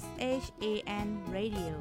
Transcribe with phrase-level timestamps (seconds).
[0.00, 0.02] S
[0.44, 0.72] H A
[1.06, 1.74] N Radio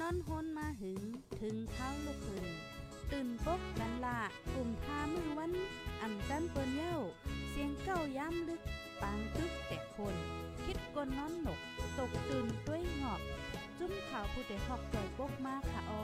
[0.00, 1.02] นอนฮนมาหึง
[1.40, 2.46] ถึงเท้าลูกหึง
[3.10, 4.18] ตื่นปกกันละ
[4.52, 5.52] กลุ่มทามือวัน
[6.02, 6.96] อ่ำจันเปิ้นเย้า
[7.50, 8.62] เสียงเก้าย้ำลึก
[9.02, 10.14] ปางตึกแต่คน
[10.64, 11.60] คิดกนน้อนหนก
[11.98, 13.20] ตกตื่นด้วยหงอบ
[13.78, 16.02] จุ้มข่าวผู้ใดหอกจอยปกมากค่ะออ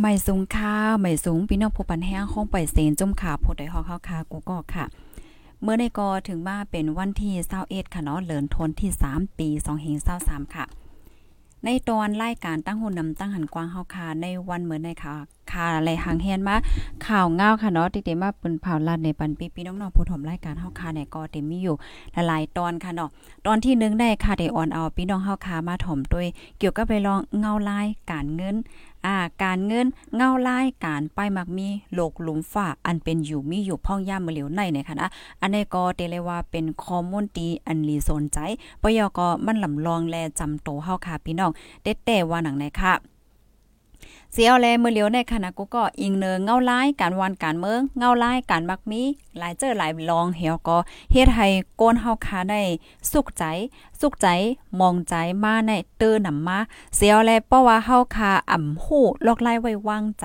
[0.00, 4.84] ไม่สูงค่าไม่สูงพี่น้องผู้ปันแห้งห้องปล่อยเซนจุ่มขาผู้ใดฮอกเข้าคากูก็ค่ะ
[5.62, 7.30] เมื่อในกอถึงมาเป็นวันที่
[7.62, 9.48] 21ค่ะเนาะเลินทนที่ 3 ปี
[10.00, 10.64] 2523ค่ะ
[11.64, 15.14] ในตอนรายการตั้งหุ่นนำตั้งหันกว้างเฮาคาในวันเหมือนในค่ะ
[15.52, 16.56] ค่ะอะไรหางเฮียนมา
[17.06, 21.76] ข่าวเงาค่ะเนาะติเตมาเป็นเผาลัดในปันปีพี่น้องๆผู้ถมรายการเฮาคาเนี่ยก็เต็มมีอยู่
[22.12, 23.10] หลายๆตอนค่ะเนาะ
[23.46, 26.26] ตอนที่1ได้ค่ะได้ออนเอาพี่น้องเฮาคามาถมด้วย
[26.58, 28.56] เกี่ยวกับไปลองเงาลายการเงิน
[29.06, 35.08] อ่า การเงินเงาไล่การไปมักมีโลกหลุมฝ่าอันเป็นอยู่มีอยู่พ่องย่ามมือเหลียวในในค่ะนะ
[35.40, 38.38] อันนี้ก็เตเลยว่าเป็นคอมมอนตีอันลีสนใจ
[38.82, 41.50] ปยก็มันลำลองแลจำโตเฮาค่ะพี่น้อง
[41.82, 43.13] เด็ดแต่ว่าหนังไหนค่ะ
[44.36, 49.02] เสียวแลมือเหลียวในคณะกูก็อิงเนือเงาลายการวันการเมืองเงาลายการมักมี
[49.38, 50.76] หลายเจอหลายลองเหี่ยวก็
[51.12, 51.46] เฮ็ดให้
[51.76, 52.62] โกนเฮาคาได้
[53.12, 53.44] สุขใจ
[54.00, 54.26] สุขใจ
[54.80, 56.58] มองใจมาในเตือนำมา
[56.96, 60.24] เสียวแลเพราะว่าเฮาคาอ่ำฮู้ลอกไล่ไว้วางใจ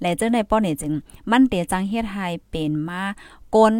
[0.00, 0.92] และเจ้าในป้อนี่จึง
[1.30, 3.02] มันเตียจังเฮ็ดให้เป็นมา
[3.50, 3.74] โกน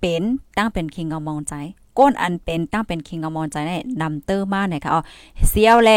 [0.00, 0.22] เป็น
[0.56, 1.54] ตั้งเป็นคิงเอามองใจ
[1.98, 5.00] ก้นอันเป็นตั้งเป็นคิงเอามองใจในนำเตอร์มาเนี่ยค่ะอ๋อ
[5.50, 5.90] เสียวแล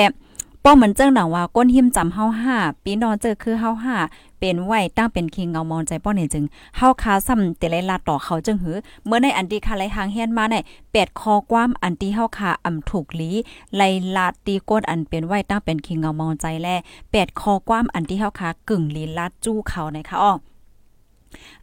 [0.64, 3.96] ป้อเหมือนเจ้าหนังว่าก้นหิมจำเฮาห้าปีนอนเจอคือเฮาห้า
[4.40, 6.46] เป็นไหวตั้งเป็นคิงเงามองใจป้อเนี่ยจึง
[6.78, 10.56] เฮาคาซ้ำแต่ไรลาต่อเขาจึงหือ เมื่อในอันตีคาไหลหางเฮียนมาใน
[10.92, 13.31] แปดคอความอันตีเฮาคาอำถูกลี
[13.75, 13.81] ไล
[14.16, 16.68] ลาตีก้นอันเป็นไหวตั้งเป็นคิงเงามองใจแล
[17.12, 20.34] แปดคอความอันที่เฮาคากึ่งลีลาจู้เขานะคะอ้อ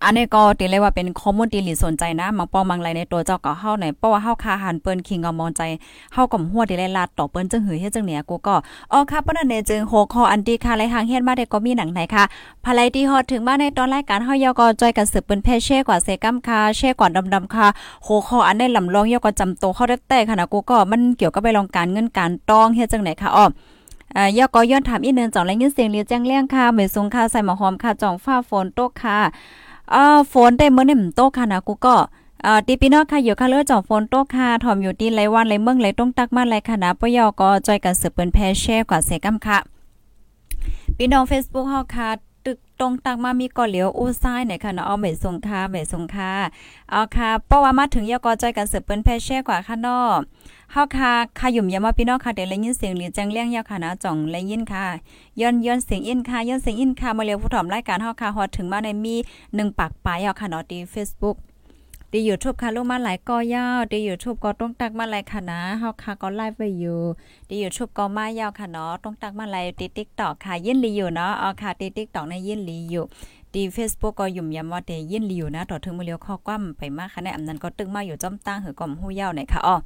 [0.05, 5.63] อันนี้ก็ตีเลยว่าเป็นข้อมูลที่หลีสนใจนะมังปองมังไรในตัวเจ้าก็เฮาไหนเพราะว่าเฮาคาหันเปิ้นคิงเอามองใจ
[6.15, 8.55] เฮากับหัวที่เลยลาดต่อเปิ้นจึงหือเฮ็ดจังเนี่ยกูก็
[8.93, 12.25] อ๋อค่ะปนันเนจึงโหคออันตีค่ะไรหางเฮ็ดมาได้ก็มีหนังไหนค่ะ
[12.65, 17.67] ภายที่ฮอดถึงมาในตอนรายการเฮายอก็จอยกันสืบเปิ้นแพ่แช่กว่าเซกัมค่ะแช่กว่าดำๆค่ะ
[18.05, 23.47] โหคออันได้ลำลองยอก็จำโตเข้าได้แต่ค่ะนะกูก็มันเกี่ยวกับไปลองการเงินการต้องเฮ็ดจังไหนค่ะอ้อ
[24.17, 29.19] อ่ายอก็ย้อนถามอีเนินจ่องและยินเสียงเรียแจ้งเลี้ยงค่ะเหมยสูงค่ะใส่หมอหอมค่ะจ่องฟ้าฝนโต๊ะค่ะ
[29.95, 31.97] อ่าฝนได้เมื่อนี่มันโตค่ะนะกูก็
[32.47, 39.59] อ่าตีพี่น้องค่ะอยู่ค่ะเลือจ่องฝนโต๊ะค่ะถ่อมอยู่ดินไรวันไรเมืองไรต้องตักมาไรค่ะนะปยอก็จอยกันสืบเปิ้นแพแช่กว่าเสกำค่ะ
[40.97, 42.09] พี่น้อง Facebook เฮาค่ะ
[42.47, 46.33] ตึกตรงตังมามีก่อเหลียวอู้ซ้ายเนี่ยค่ะเนาะเอาเหมยสงค่ะเหมยสงค่ะ
[46.91, 50.09] เอาค่ะเพราะว่ามาถึงยาก็จอยกันเสืบเปิ้นแพแช่กว่าค่ะเนาะ
[50.73, 54.87] เฮาค่ะขยุ่มยามาพี่น้องค่ะเดี๋ยวได้ยินเสียงหรือแจ้งเลี้ยงยาวค่ะนะจ่องได้ยินค่ะ
[55.41, 59.15] ย้อนย้อนเสียงอินค่ะย้อนเสียงอินค่ะมาเร็วผู้ถอมรายการเฮาค่ะฮอดถึงมาในมี
[59.47, 61.37] 1ปากปลายเอาค่ะเนาะที่ Facebook
[62.13, 67.01] ดี YouTube ค่ะลงมาหลายกอยาวดี YouTube ก็ต้องตักมาหลายค่ะนะเฮาค่ะก็ไลฟ์ไว้อยู่
[67.49, 73.05] ดี YouTube ก็มายาวค่ะเนาะต้องตักมาหลายติ TikTok ค่ะยินลีอยู่เนาะเอค่ะติ TikTok ในยินลีอยู่
[73.55, 79.77] ดี Facebook ก็ยุ่มยำว่าเตยินลีอยู่นะต่อถึงมือเลียวข้อความไปมากค่ะในอำนั้นก็ตึงมาอยู่จ้อมตั้งหือก่อมฮู้ยาวหน่อยค่ะอ้อ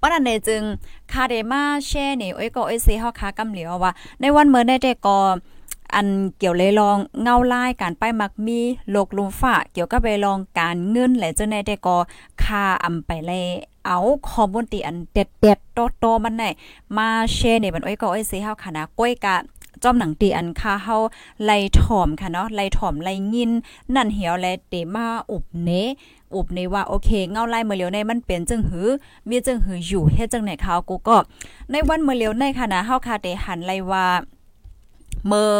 [0.00, 0.62] ปนันเนจึง
[1.12, 5.18] คาเดมาแช่นี่โอ้ยก็โอ้ยสิเฮาคากำเหลียวว่าในวันเมื่อได้แต่ก็
[5.94, 6.06] อัน
[6.38, 8.60] เกี่ยวเลยลองเงาไลายการป้ายมักมี
[8.90, 11.96] โลกลุมฟ้าเกี่ยวกับไปลองการเงินและเจ้าในได้ก็
[12.42, 13.44] คาอำไปเลย
[13.86, 16.50] เอาข้อมูลตีอันเด็ดๆโตๆมันได้
[16.96, 19.36] มาแชร์ในบันอ้อยก็อ้อยสิเฮาค่ะนะก้อยกะ
[19.82, 20.96] จอมหนังตีอันค่าเฮา
[21.44, 23.50] ไล่ถ่อมค่ะเนาะไล่ถ่อมไล่ยิน
[23.94, 25.70] นั่นเหี่ยวและเตมาอุบเน
[26.34, 28.88] อุบในว่าโอเคเงาไล่เมื่อเลียวในมันเป็นจึงหือ
[29.28, 31.16] มีจึงหืออยู่เฮ็ดจังไหนเขากูก็
[31.70, 34.06] ในวันเมื่อเลียวในค่ะนะเฮาคาเตหันไล่ว่า
[35.26, 35.50] เมื่อ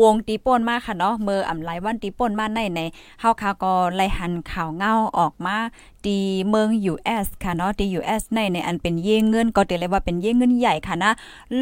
[0.00, 2.80] วงตีป่นมาค่ะเนาะเมื่ออำไลวันตีป่นมาในใน
[3.20, 5.56] เฮาค่ะก็ไล่หันข่าวเงาออกมา
[6.04, 6.16] ตี
[6.48, 11.12] เมือง US ค่ะเนาะตี US ในในอันเป็นเย่เงินก็เตเลยว่าเป็นเย่เงินใหญ่ค่ะนะ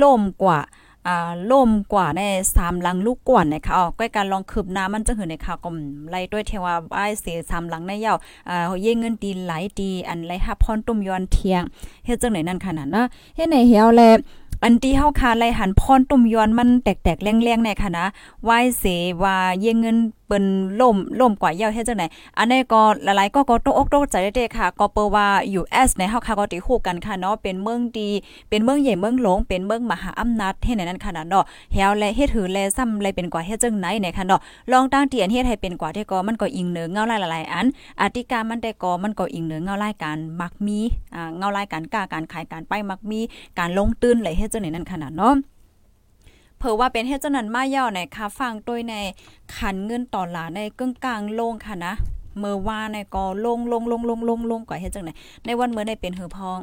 [0.02, 0.60] ล่มกว่า
[1.08, 2.20] อ่าล่มกว่าใน
[2.56, 5.70] สามลังลูกกวนนะคะอ๋อก้อยการลองคืบน้ำมันจะหือในข่าวก็
[6.10, 8.16] ไล่ด้วยเทว่าไอ้เสียสามลังในยาว
[8.48, 11.62] อ่าเย่เงินดีหลายดีอันไรฮับพรตุ่มยอนเทียง
[12.04, 14.02] เฮ็ดจังไหนนั่นขนาดเนาะเฮ็ดในเหี่ยวแล
[14.66, 18.06] อันที่เฮาคาไล่หันพรตุ่มย้อนมันแตกๆแรงๆในค่ะนะ
[18.44, 18.84] ไหว้เส
[19.22, 19.96] ว่าเย่เงิน
[20.26, 20.44] เปิ้น
[20.80, 22.06] ล่มล่มกว่าเยาเฮ็ดจังได๋
[22.38, 25.26] อันนี้ก็หลายๆก็ก็ตกอกตกใจเด้ค่ะ ก็เปิว่า
[25.60, 28.10] US ในเฮาค่ะก็ติฮู้กันค่ะเนาะเป็นเมืองดี
[28.48, 34.40] เป็นเมืองใหญ่เมืองหลวงเป็นเมืองมหาอำนาจเฮ็ดในนั้นค่ะเนาะเฮาและเฮ็ดหือแลซ้ำเลยเป็นกว่าเฮ็ดจังไหนเนี่ยค่ะเนาะ
[34.72, 37.66] ลองตั้งเตียนเฮ็ดให้เป็นกว่าที่ก็มันก็อิงเหนือเงาหลายๆอัน
[38.02, 40.78] อธิการมันได้ก็มันก็อิงเหนือเงารายการมักมี
[41.14, 43.20] อ่าเงารายการกล้าการขายการไปมักมี
[43.58, 45.34] การลงตื้นเลยเฮ็ดจังไหนนั้นค่ะเนาะ
[46.64, 48.94] เผื่อว่าเป็นเฮ็ดจังนั้นมาย่อในค่ะฟังโดยใน
[49.56, 51.94] ขันเงินต่อหลาในกึ่งกลางโลงค่ะนะ
[52.38, 55.10] เมื่อว่าในก็ลงลงลงลงลงลงก่อเฮ็ดจังไหน
[55.46, 56.58] ในวันเมื่อในเป็นหือพอง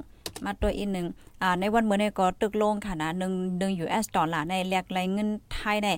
[0.46, 1.08] มาตัวอีกหนึ่ง
[1.42, 5.94] อ่าในวันเมื่อในก็ตึกลงค่ะนะ1 1 US ดอลลาร์ในแลกไรเงินไทยได้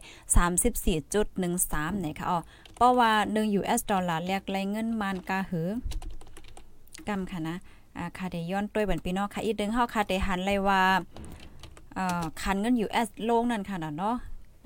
[1.18, 2.40] 34.13เนี่ยค่ะอ๋อ
[2.76, 5.68] เพราะว่า1 US ดอลลาร์แลกไรเงินมันกาหือ
[7.08, 7.56] กำค่ะนะ
[7.98, 10.82] อ่าค่ะได้ย้อนตัวบันพี่น้องค่ะอีกดึงเฮาค่ะได้หันเลยว่า
[12.42, 14.18] คันเงิน US โลงนั่นค่ะเนาะ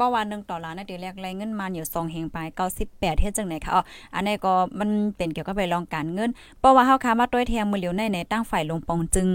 [0.01, 3.83] ป้าวันหนึ่งต่อล้านนะเดี๋ยวแรกไรเงินมันอยู่สองเฮงไปเก้าสิบแปดเฮ็ดจังไหนคะอ๋อ
[4.15, 6.29] อันนี้ก็มันเป็นเกี่ยวกับไปลองการเงิน
[6.59, 9.27] เพราว่าเฮาค้ามาต้วยแทงมือเหลียวในในตั้งฝ่ายลงปองจึง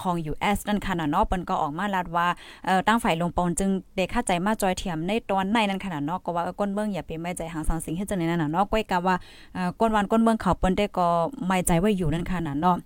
[0.00, 2.26] ของ US นั่นค่ะเนาะเปิ้นก็ออกมาลาดว่า
[2.64, 9.16] เอ่อตั้งฝ่ายลงปองจึงได้ค่าใจมาจอยเทียมในตอนในนั่นค่ะเนาะก็ว่าก้นเบิ่งอย่าไปไม่ใจหางสังสิงเฮ็ดจังไหนนั่นน่ะเนาะก้อยกะว่า
[9.54, 11.08] เอ่อก้นวันก้นเบิ่งเขาเปิ้นได้ก็
[11.46, 12.78] ไม่ใจไว้อยู่นั่นค่ะเนาะ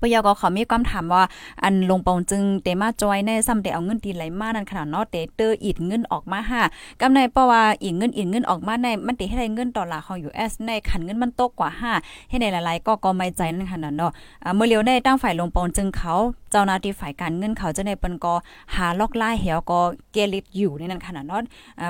[0.00, 1.22] ปยก็ขอมีความถามว่า
[1.62, 6.60] อันลงปองจึงเตมาจอยในซ้ำแต่เอาเงินตีไหลมานั่นขนาดเนาะเตเตอร์อีดเงินออกมาห้า
[7.00, 11.70] กำในเพราะว่าอีกเงินอีกเงินออกมาในมันติให้ได้เงินต่อลาของ US ในขันเงินมันตกกว่า
[12.00, 14.12] 5ให้ในหลายๆ ก็ก็ไม่ใจนั่นขนาดเนาะ
[14.54, 16.14] เมื่อเลียวในตั้งฝ่ายลงปองจึงเขา
[16.50, 18.34] เจ้าหน้าที่ฝ่ายการเงินเขาจะในเปิ้นก็
[18.74, 19.80] หาล็อกล่าเหี่ยวก็
[20.12, 21.42] เกลิดอยู่ในนั้นขนาดเนาะ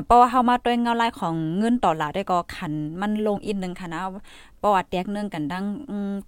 [0.07, 4.01] เพราะว่าเฮามาด้วยเงาลายของเงินต่อลาได้ก็ขันมันลงอีกนึงค่ะนะ
[4.63, 5.65] ประวัติแตกเนื่องกันดัง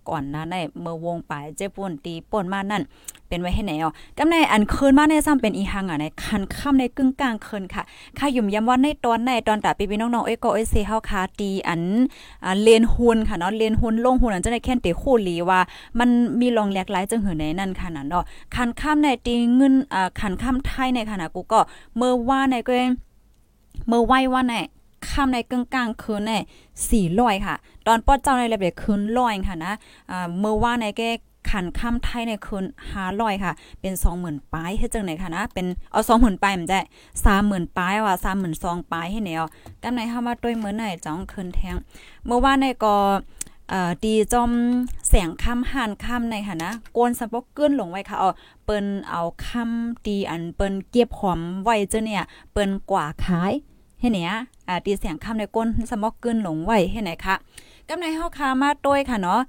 [0.09, 2.83] ก่อนนะในเมื่อวงปลายเจ้ปุ่นตีป่นมานั่น
[3.29, 7.83] เป็นไว้ให้ไหนอ๋อกำในอันคืนมาในซ้ำเป็นอีหังอะในคันค่ำในกึ่งกลางคืนค่ะ
[8.19, 11.83] ค่ายุ่มย้ำว่าในตอนในตอนตาปีพี่น้องๆเอ้ยก็เอ้ยเซเฮาคาตีอัน
[12.45, 15.61] อ่าเลนหุนค่ะเนาะเลนหุนลงหุนอันจะได้แค่นเตคู่ลีว่า
[15.99, 16.09] มัน
[16.41, 18.25] มีรองแหลกหลายจังหือในนั่นค่ะนั่นเนาะ
[18.55, 21.61] คันค่ำในตีเงินอ่าคันค่ำไทยในขณะกูก็
[21.97, 22.75] เมื่อว่าในก็
[23.89, 24.55] เมื่อไหว้ว่าใน
[25.09, 26.43] ค่ำในกึ่งกลางคืนเนี่ย
[26.91, 27.55] สี่ร้อยค่ะ
[27.87, 29.73] ตอนป้อเจ้าในระเบียบคืนร้อยค่ะนะ
[30.39, 31.03] เมื่อว่าในแก
[31.51, 36.81] ขันค่ำไทยในคืนห้าร้อยค่ะ เป็นสองหมื่นปลายให้จังไหนค่ะนะเป็นเอาสองหมื่นปลายมันได้
[37.25, 39.43] สามหมื่นปลายว่าสามหมื่นสองปลายให้แนว
[39.83, 41.77] กำไหนเข้ามาด้วยเมื่อไหนจ้องคืนแทง
[42.27, 42.97] เมื่อว่าในก็
[43.73, 44.53] อ่าตีจอม
[45.09, 48.31] แสงค่ำหันค่ำในค่ะนะโกนสะปกเกินลงไว้ค่ะเอา
[48.65, 52.23] เปิ้นเอาค่ำตีอันเปิ้นเก็บหอมไว้เจ้าเนี่ย
[52.53, 53.53] เปิ้นกว่าขาย
[54.03, 54.33] ให้เนี่ย
[54.69, 57.35] อ่าตีเสียงคำในก้นสมอกกึนหลงไว้ให้ไหนคะ
[57.89, 59.41] กำในเฮาคามาต้วยค่ะเนาะ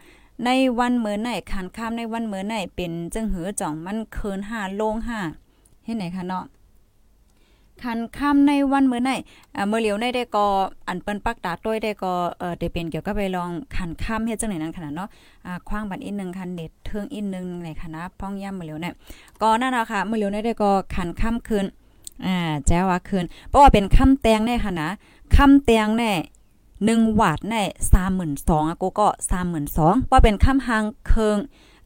[0.46, 5.20] ในวันเมื่อไหนคันข้ามในวันเมื่อไหนเป็นจึงหือจ่องมันเคินห้าโลงห้า
[5.84, 6.46] ให้ไหนคะเนาะ
[7.84, 9.12] คันข้ามในวันเมื่อไหน
[9.54, 10.46] เอ่อเมื่อเหลียวในได้ก็
[10.88, 15.10] อันเปิ้นปักตาต้วยได้ก็เอ่อได้เป็นเกี่ยวกับไปลองคันข้ามเฮ็ดจังไหนนั้นขนาดเนาะ
[15.46, 18.96] อ่าคว้างบัตรอีกนึงคันเด็ดเทิงอีกนึงในคณะพ้องย่ำเมื่อเหลียวเนี่ย
[19.42, 21.66] ก็นั่นน่ะค่ะเมื่อเหลียวในได้ก็คันข้ามคืน
[22.26, 22.38] อ่า
[22.68, 24.90] แจ้ว่าคืนเพราะว่าเป็นคำแตงแน่ค่ะนะ
[25.36, 26.14] คำแตงแน่
[26.86, 31.38] หนึ่งวาดแน่สามหมื่นสองอะกูก็สามหมื่นสองว่าะเป็นคำหางเคิง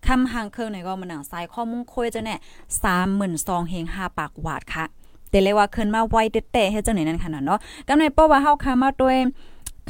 [0.07, 2.35] คำหางเคิงในก็มันหนังสายข้อมุ้งคุยจะแน่
[2.83, 4.85] สามหมื่นสองเฮงห้าปากวาดค่ะ
[5.29, 6.17] แต่เลยว่าคืนมาไว
[6.51, 9.17] เตะให้เจังไหนนั่นค่ะเนาะกำในเพราว่าเฮาคามาด้วย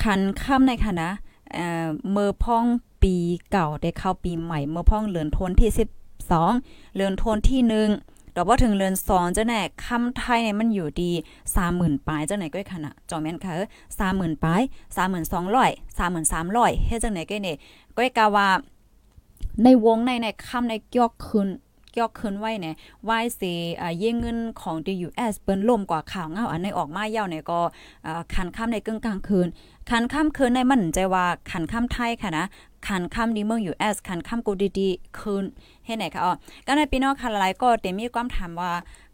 [0.04, 1.10] ขันค่ำในค่ะนะ
[1.54, 2.66] เอ่อเมื่อพ่อง
[3.02, 3.16] ปี
[3.52, 5.90] เก่าได้เข้าปีใหม่ เมื่อพ่องเลือนทนที่สิบ
[6.32, 6.52] สอง
[6.96, 7.90] เลือนทนที่หนึ่ง
[8.38, 11.12] ดอกว่าถึงเรือนสองเจ้าแน่คำไทยเนี่ยมันอยู่ดี
[11.56, 13.54] สามหมื่นปลายเจ้าไหนก็ขนาดจอมแม่นค่ะ
[14.00, 14.62] สามหมื่นปลาย
[14.96, 17.58] สามหมื่นสองร้อยสามหมื่นสามร้อยเฮ็ดจังไหนก็เนี่ย
[17.96, 18.48] ก็กาว่า
[19.64, 21.48] ในวงในในคำในเกี่ยวคืน
[21.94, 27.60] เกี่ยวคืนไว้เนี่ยไหว้สิอ่าเย่เงินของ DUS เปิ้นล่มกว่าข่าวเงาอันในออกมาเย้าเนี่ยก็
[28.06, 29.48] อ่าคันค่ำในกึ่งกลางคืน
[29.90, 32.46] คันค่ำคืนในมันใจว่าคันค่ำไทยค่ะนะ
[32.88, 35.44] คันค่ำดีเมืองอยู่แอสคันค่ำกูดีๆคืน
[35.86, 36.34] เฮ็ดไหนคะอ๋อ
[36.66, 38.72] ก็ในพี่น้องค่ะหลายก็เต็มมีความถามว่า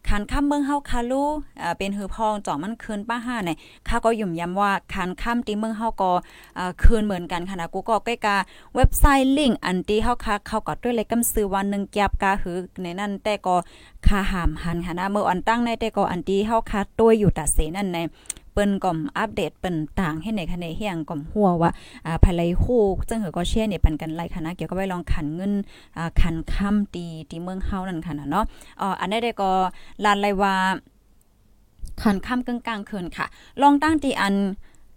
[0.09, 1.23] คันค่ำเมืองเฮาคาลู
[1.61, 6.11] อ่าเป็นหือพองจ่อมันคืนป้าห้าเนี่ยข้าก็ยุ่มย้ำว่าคันค่ำตีเมืองเฮาก็
[6.57, 8.35] อ่าคืนเหมือนกันค่ะนะกูก็ใกล้กา
[8.75, 13.55] เว็บไซต์ลิงก์อันที่เฮาค่ะเข้าก็ด้วยเลยกำซื้อวันนึงแก็บกาหือในนั้นแต่ก็
[14.07, 17.99] คาหามหันค่ะนะเมื่ออันตั้งในแต่ก็อันที่เฮาค่ะตัวอยู่ตัดเสนั่นใน
[18.53, 21.71] เปิ้นก่อมอัปเดตเปิ้นต่างให้ในคะแนนเฮียงก่อมหัวว่า
[22.05, 25.53] อ่าภายไลคู่จังหือก็เชียร์เนี่ยปันกันไล่คณะเกี่ยวกับไว้ลองขันเงิน
[25.97, 28.45] อ่าขันค่ำตีตีเมืองเฮานั่นค่ะเนาะ
[28.81, 29.51] อ๋ออันนี้ได้ก็
[30.05, 30.55] ลานไลว่า
[32.01, 33.25] ขันค่ำกึ่งกลางคืนค่ะ
[33.61, 34.35] ลองตั้งตีอัน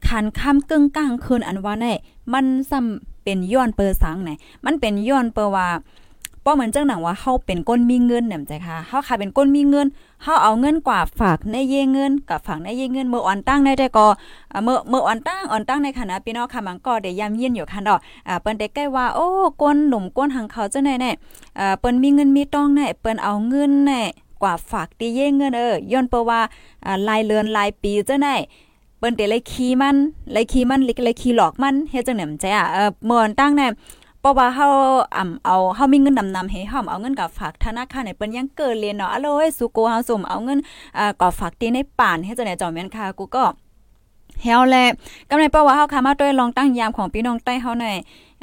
[0.09, 1.93] ขันค่ำกึ่งกลางคืนอันว่าแน่
[2.33, 4.31] มันซ้ำเป็นย้อนเปอร์สังไหน
[4.65, 5.69] มันเป็นย้อนเปอร์ว่า
[6.49, 9.87] ป้อเหมือนจังหนังว่าเฮาเป็นก้นมีเงินเนี่ยใจค่ะเฮาค่ะเป็นก้นมีเงิน
[10.23, 14.07] เฮาเอาเงินกว่าฝากในเยเงินกับฝากในเยเงินเมื่ออ่อนตั้งในแต่ก็
[14.65, 17.99] เมื่อเมื่ออ่อนตั้งอ่อนตั้งในขณะพี่น้องค่ะมันก็ได้ยามเย็นอยู่ค่ะดอก
[18.29, 19.27] อ่าเปิ้นได้ใกล้ว่าโอ้
[19.63, 21.11] ก้นหนุ่มก้นหังเขาจังไหนแน่
[21.59, 24.03] อ่าเปิ้นมีเงินมีต้องแน่เปิ้นเอาเงินแน่
[24.43, 26.41] กว่าฝากตีเย่เงินเออย้อนเปว่า
[26.85, 28.29] อ่ารายเดือนรายปีจังไหน
[28.99, 29.97] เปิ้นเตเลยขี้มัน
[30.33, 33.67] เลยขี้มันเลยขี้หลอกมันเฮ็ดจังไหนมันใจอะเออเมื่อนตั้งแน่
[34.27, 34.69] ราะว่าเฮา
[35.17, 40.59] อ่ำเอาเฮามีเงินนำนำให้เฮาเอาเงินกับฝากธนาคารให้เปิ้นยังเกิดเรียนเนาะอะโลยสุโกเฮาสมเอาเงิน
[40.99, 43.45] อ่าก็ฝากตีในป่านเฮ็ดจังได๋จอมแม่นค่ะกูก็
[44.43, 44.77] เฮาแล
[45.29, 47.87] กำในเพราะว่าเฮาค่ะมาด้วยลองตั้งยามของพี่น้องใต้เฮาใน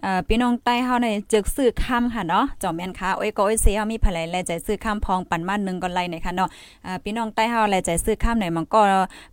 [0.06, 6.50] อ่าพี่น้องใต้เฮาในจึกซื้อคำค่ะเนาะจอมแม่นค่ะโอ้ยก็โอ้ยเสียเฮามีภรรยแลใจซื้อคำพองปันมานึงก็ไล่ในค่ะเนาะ
[6.86, 8.82] อ่าพี่น้องใต้เฮาแลใจซื้อคำไหนมันก็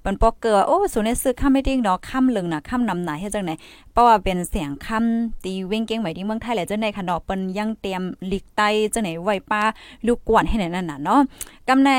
[0.01, 3.55] เปิ้นปอกเกือโอ้สุในซื้อคำไม่ติ้งดอกคำลึงน่ะคำนำหนาเฮ็ดจังได๋
[3.93, 8.63] เพราะว่าเป็นเสียงคำตีเว้งเก่งไว้ที่เมืองไทยแหละจังได๋ค่ะเนาะเปิ้นยังเตรียมลิกไต
[8.95, 9.63] จังได๋ไว้ป้า
[10.07, 11.21] ลูกกวนให้นั่นน่ะเนาะ
[11.69, 11.91] กำใน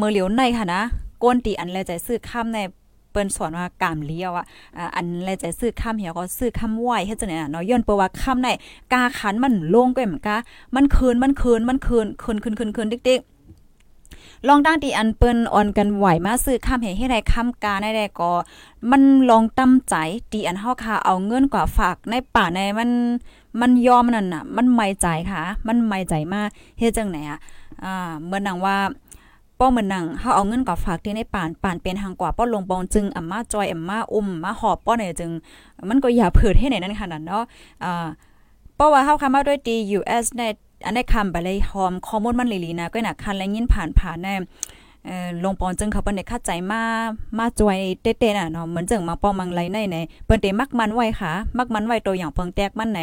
[0.00, 0.82] มือเหลียวในค่ะนะ
[1.22, 2.58] ก้นตีอันแลใจซื้อคำใน
[3.12, 4.46] เปิ้นสอนว่ากามเลี้ยวอะ
[4.96, 8.48] อันแลจะซื้อคำเหี่ยวก็ซื้อคำไหวเฮ็ดจังได๋น่ะเนาะย้อนเปว่าคำไหน
[8.92, 10.36] กาขันมันลงก็เหมือนกะ
[10.74, 18.32] มันคืนมันคืนมันคืนคืนคืนคืนคืนดิกๆลองตั้งที่อันเปิ้นอ่อนกันไหวมาซื้อคำเห็นให้ได้คำกาได้ก็
[18.90, 19.94] มันลองตั้มใจ
[20.32, 22.90] ตีอันเฮาค่ะเอาเงินกว่าฝากในป่าในมัน
[23.60, 27.38] มันยอมนั่นน่ะ มันไม่ใจค่ะ มันไม่ใจมากเฮ็ดจังไหนอะ
[27.84, 28.76] อ่าเหมือนนังว่า
[29.62, 35.30] ป้อเหมือนหนังเฮาเอาเงินกับฝากที่ในป่านป่านเป็นทางกว่าป้อลงปองจึงอ่ำมาจอยอ่ำมาอุ้มมาหอบป้อเนี่ยจึง
[35.88, 37.44] มันก็อย่าเผิดให้ไหนนั่นขนาดเนาะ
[37.84, 38.06] อ่า
[38.78, 40.42] ป้อว่าเฮาคำมาด้วย DUS ใน
[40.86, 44.34] อันได้คำไปเลยหอมข้อมูลมันลีๆนะก็น่ะคันและยินผ่านผ่านแน่
[45.06, 46.82] เออลงปอนจึงเขาเปิ้นได้คัดใจมา
[47.38, 53.00] มาจวยเต้ๆน่ะเนาะเหมือนจังมาป้อมังไรในในเปิ้นได้มักมันไว้ค่ะ มักมันไว้ตัวอย่างเพิงแตกมันไหน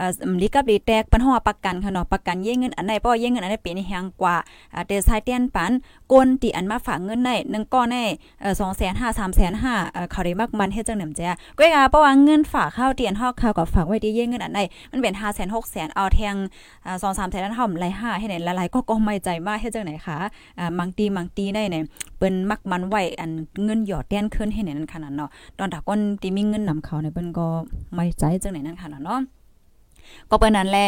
[0.00, 0.10] อ่า
[0.42, 4.36] ลิกับลีแตกปันหัวประกันค่ะเนาะประกันเย่เงินอันไหนเพราะเย่เงินอันไหนเป็นแฮงกว่า
[4.74, 5.72] อ่าเตสายเตียนปัน
[6.12, 8.02] ก้นที่อันมาฝากเงินได้1ก้อนได้
[8.40, 11.28] เอ่อ2,500 3,500เอ่อเขาได้มักมันเฮ็ดจังหนำแจ้
[11.58, 14.60] ก้อยอะเพราะว่าเงินฝากเข้าเตียนฮอกเขาก็ฝากไว้ที่เย่เงินอันไหน
[14.92, 16.34] มันเป็น500,000 600,000เอาแทง
[16.86, 20.18] อ่า2-3แสนนั้นห่อมหลาให้ไหนหลายก็ก็ไม่ใจมากเฮ็ดจังไหนคะ
[20.58, 21.84] อ่ามังตีมังตีได้เนี่ย
[22.18, 23.30] เปิ้นมักมันไว้อัน
[23.64, 27.46] เงินหยอดแต้นขึ้นให้ไหนนั่นขนาดเนาะตอนถ้าคนที่มีเงินนำเขาเนี่ยเปิ้นก็
[27.94, 29.20] ไม่ใจจังไหนนั่นขนาดเนาะ
[30.30, 30.86] ก็เปิ้นนั้นแหละ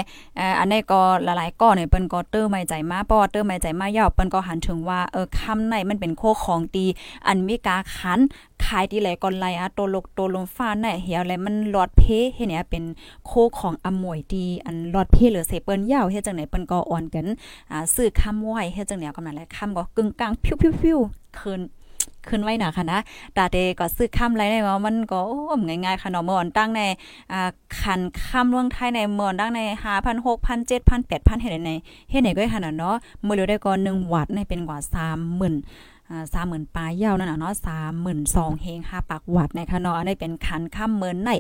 [0.59, 6.85] อันนี้ก็หลายๆก้อนเนี่ยเปิ้นก็เตอร์ไม่ใจมาเพราะว่าเตอร์ไม่ใจมายาวเปิ้นก็หันถึงว่าเออคำในมันเป็นโคของตี
[7.27, 8.21] อันมีกาขัน
[8.65, 12.03] ขายที่ไหลก่อนไหลอะตัวลกตัวลมฟ้าในเหี่ยวแล้วมันหลอดเพ
[12.35, 12.85] เฮ็ดเนี่ยเป็น
[13.27, 17.27] โคของอมวยดีอันหลอดเพหรือเสเปิ้นยาวเฮ็ดจังไหนเปิ้นก็อ่อนกัน
[17.71, 21.61] อ่าซื้อคำไว้เฮ็ดจังแนวกำนั้นแหละคำก็กึ่งกลางพิ้วๆๆคืน
[22.29, 23.01] ขึ้นไว้หนาค่ะนะ
[23.37, 26.81] ตาเตก็ซื้อค่ำไรในว่ามันก็โอ้ง่ายๆค่ะเนาะเมื่อนตั้งใน
[27.33, 27.51] อ่า
[27.81, 31.73] คันค่ำเมืองไทยในเมื่อตั้งใน5,000 6,000 7,000 8,000เฮ็ดใน
[32.11, 34.95] เฮ็ดไหนก็ขนาดเนาะเมื้อเดียวได้ก็1วัตต์ในเป็นกว่า30,000
[36.11, 41.31] อ่าสามหมื่นปลายยาวนั่นน่ะเนาะสามหมื่นสองเฮงห้าปากวัดในค่ะเนาะอันนี้เป็นคันข้ามเมินใน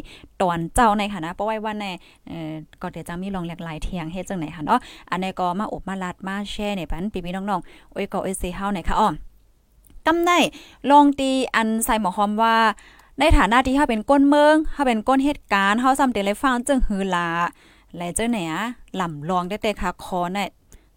[0.40, 1.86] ตอนเจ้าในค่ะนะเพราะไว้ว่าใน
[2.26, 9.08] เอ่อก็เดี๋ยวจะมีลองหลากหลายเทียงเฮ็ดจังไหนค่ะเนาะอันนี้ก็มาอบมาลัดมาแช่ในปันพี่ๆน้องๆโอ้ยก็เอ้ยเซเฮาในค่ะอ้อ
[10.06, 10.38] กำได้
[10.90, 12.56] ลองตีอันใส่หมอคอมว่า
[13.18, 17.28] ในฐานะที่เฮาเป็นก้นเมืองเฮาเป็นก้นเหตุการณ์เฮาซ้ำเตเลยฟังจึงฮือลา
[17.96, 18.64] และเจ้าไหนอะ
[19.00, 20.48] ลำลองได้แต่ค่ะคอเนี่ย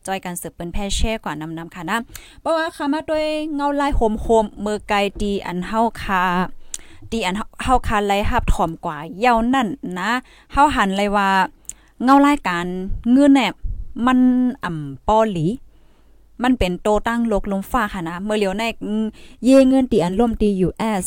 [0.06, 2.00] จอยกันสืบเป็นแพ่แช่กว่านำนำค่ะนะ
[2.42, 6.24] เพราะว่าคามาด้วยเงาลายโหมๆมือไกลดีอันเฮาคา
[7.12, 9.68] ดีอันเฮาคาไลฮับถ่อมกว่าเย้านั่น
[10.00, 10.10] นะ
[10.54, 11.30] เฮาหันเลยว่า
[12.04, 12.66] เงารายการ
[13.12, 13.52] เงินเนี่ย
[14.08, 14.20] มัน
[14.64, 15.46] อ่ำปอหลี
[16.44, 18.64] มันเป็นโตตั้งโลกลมฟ้าค่ะนะ เมื่อเหลียวใน
[19.44, 21.06] เยเงินตีอันล่มตีอยู่แอส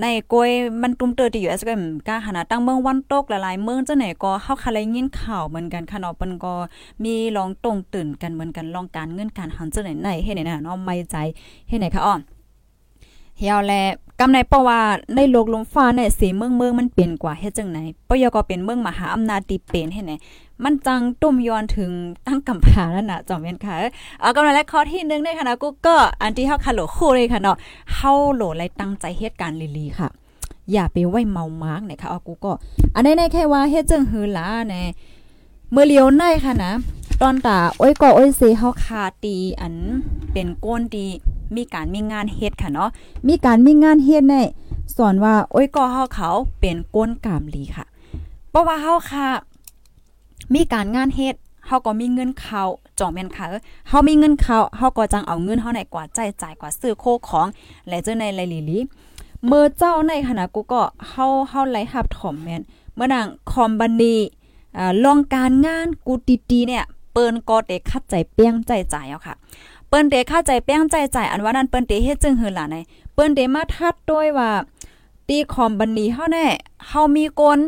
[0.00, 0.50] ในกวย
[0.82, 1.74] มันตุ้มเตอร์ที่อยู่เอสก็
[2.08, 6.54] กาขนาดตั้งเมืองวันตกหลายๆเมืองเจ้าไหนก็เข้าคาเลยยินข่าวเหมือนกันค่ะเนาะเปิ้นก็
[7.04, 11.16] มีลองตรงตื่นกันเหมือนกันลองการเงินการหันจังไหนไหนให้ไหนนะเนาะไม่ใจ
[11.68, 12.14] ให้ไหนคะอ้อ
[13.38, 13.72] เฮียวแล
[14.20, 14.80] กำในเพราะว่า
[15.16, 20.12] ในโลกลมฟ้าในสีเมืองเมืองมันเปลี่ยนกว่าเฮ็ดจังไหนปยก็เป็นเมืองมหาอำนาจตีเป็นเฮ็ดไหน
[20.64, 21.90] มันจังตุ้มย้อนถึง
[22.26, 23.74] ตั้งกำพาแล้วนะจอมเวียนค่ะ
[24.20, 27.56] เอากำลังและข้อที่1ได้ค่ะนะกูก็อันที่เฮาคาโหลคู่เลยค่ะเนาะ
[27.94, 30.08] เฮาโหลไรตั้งใจเหตุการณ์ลีๆค่ะ
[30.72, 32.52] อย่าไปไว้เมามาร์กนะคะเอากูก็
[32.94, 34.82] อันนี้แค่ว่าเฮ็ดจังหือหลาแน่
[35.72, 36.72] เมื่อเลียวในค่ะนะ
[37.20, 39.74] ตอนตาโอ้ยก็โอ้ยเซเฮาคาตีอัน
[40.32, 41.06] เป็นก้นดี
[41.56, 42.90] มีการมีงานเฮ็ดค่ะเนาะ
[43.28, 44.36] มีการมีงานเฮ็ดใน
[44.96, 46.30] สอนว่าโอ้ยก็เฮาเขา
[46.60, 47.86] เป็นก้นกามลีค่ะ
[48.50, 49.26] เพราะว่าเฮาค่ะ
[50.54, 51.34] มีการงานเฮ็ด
[51.66, 52.62] เฮาก็มีเงินเขา
[52.98, 53.44] จ่องแม่นค่ะ
[53.88, 57.46] เฮามีเงินเขาเฮาก็จังเอาเงินเฮาไหนกว่าใจจ่ายกว่าซื้อโคของ
[57.88, 58.78] และเจ้าในไลลีลี
[59.46, 62.62] เมื่อเจ้าในขณะกูก็เฮาเฮาไลฮับถ่อมแม่น
[62.94, 64.16] เมื่อนางคอมบันนี
[64.78, 66.14] อ่าลองการงานกู
[66.50, 69.34] ตีๆเนี่ยเปิ้นก็เตคัดใจเปี้ยงใจจ่ายเอาค่ะ
[69.92, 72.76] เปิ้นเตคัดใจเปี้ยงใจใจอันว่านั้นเปิ้นเตเฮ็ดจึงหือล่ะใน
[73.14, 74.50] เปิ้นเตมาทัดด้วยว่า
[75.28, 76.46] ตีคอมบันนี้เฮาแน่
[76.88, 77.58] เฮามีกน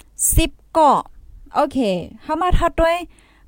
[0.00, 0.90] 10ก่อ
[1.54, 1.78] โอเค
[2.22, 2.96] เฮามาทัดด้วย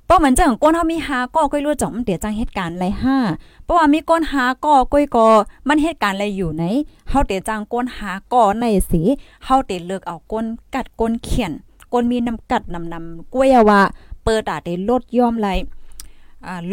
[0.08, 3.16] ป้อเหมือนจังก้นเฮามีหาก่อก้อยรู้จ่อมเดี๋ยวจังเหตุการณ์ไรห้า
[3.64, 5.28] เพราะว่ามีก้นหาก่อก้อยก่อ
[5.68, 6.64] มันเหตุการณ์อะไรอยู่ไหน
[7.08, 9.02] เฮาเดี๋ยวจังก้นหาก่อในสิ
[9.44, 11.52] เฮาเดี๋ยวเลิกเอาก้นกัดก้นเขียน
[11.92, 13.80] ก้นมีน้ำกัดนำนำกล้วยว่า
[14.24, 15.48] เปิดอาได้ลดย่อมไร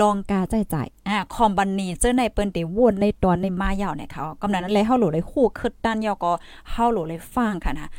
[0.02, 0.76] ลองกาใจใจ
[1.08, 6.32] อ่าคอมบันนีเจอในเปิ้นเตวนในตอนในมายาวเนี่ยเขากำนั้นเลยเฮาหลเลยคู่คึดด้านยอก็
[6.72, 7.90] เฮาหลเลยฟังค่ะนะ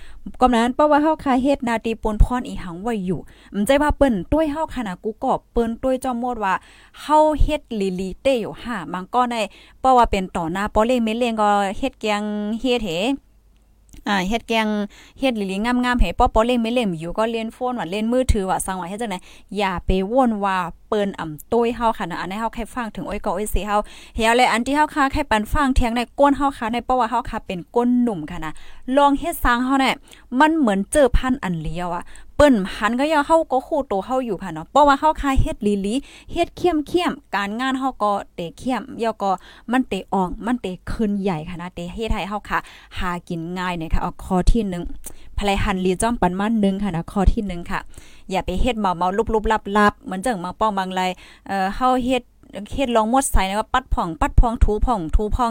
[0.41, 3.21] กำนั้นเพราะว่าเฮาคาเฮ็ดนาตีปนพรอีหังไว้อยู่
[3.55, 6.55] มันใจว่าเปิ้นต้วยเฮาค่ะนะกูก็เปิ้นต้วยจอมดว่า
[7.01, 9.37] เฮาเฮ็ดลีลีเตอยู่ห่ามันก็ใน
[9.81, 11.49] เพราะว่าเป็นต่อหน้าปอเลงเมเลงก็
[11.79, 12.23] เฮ็ดแกง
[12.61, 12.91] เฮ็ดเห
[14.09, 14.69] อ่าเฮ็ดแกง
[15.19, 19.19] เฮ็ดลิๆงามๆให้ป้อปอเล่งไม่เล่มอยู่ก็เล่นโฟนว่าเล่นมือถือว่าสังว่าเฮ็ดจังได๋
[19.57, 20.57] อย่าไปว่นว่า
[20.89, 23.77] เปิ้นอ่ำต้วยเฮาค่ะนะอันนี้เฮาแค่ฟังถึงอ้ยก็อ้ยสิเฮา
[24.17, 28.53] เฮียเลยอันที่เฮาค่ะแค่ปันฟังเทียงในก้นเฮาค่ะในเพราะว่าเฮาค่ะเป็นก้นหนุ่มค่ะนะ
[28.97, 29.95] ลองเฮ็ดสร้างเฮาเนี่ย
[30.41, 32.05] มันเหมือนเจอพันอันเลียวอะ
[32.37, 35.95] เปิ้นหันก็ยังเฮาก็คู่โตเฮาอยู่ค่ะเนาะเพราะว่าเฮาคาเฮ็ดลีลี
[36.33, 39.31] เฮ็ดเข้มเข้มการงานเฮาก็เตเข้มยอก็
[39.73, 42.59] มันเตออกมันเตขึ้นใหญ่ค่ะนะเตเฮ็ดให้เฮาค่ะ
[42.99, 44.75] หากินง่ายเนี่ยค่ะเอาข้อที่1
[45.39, 47.81] ภลายหันลีจ้อมปันมันึงค่ะนะข้อที่หนึ่งค่ะ
[48.31, 51.03] อย่าไปเฮ็ดเมาเมาลุบลุบลับลับเหมือนจังมาป้องบางไร
[51.47, 52.23] เอ่อเฮาเฮ็ด
[52.75, 55.51] เฮ็ดลองมดใส่นะว่าปัดผ่องปัดพองถูผ่องถูพอง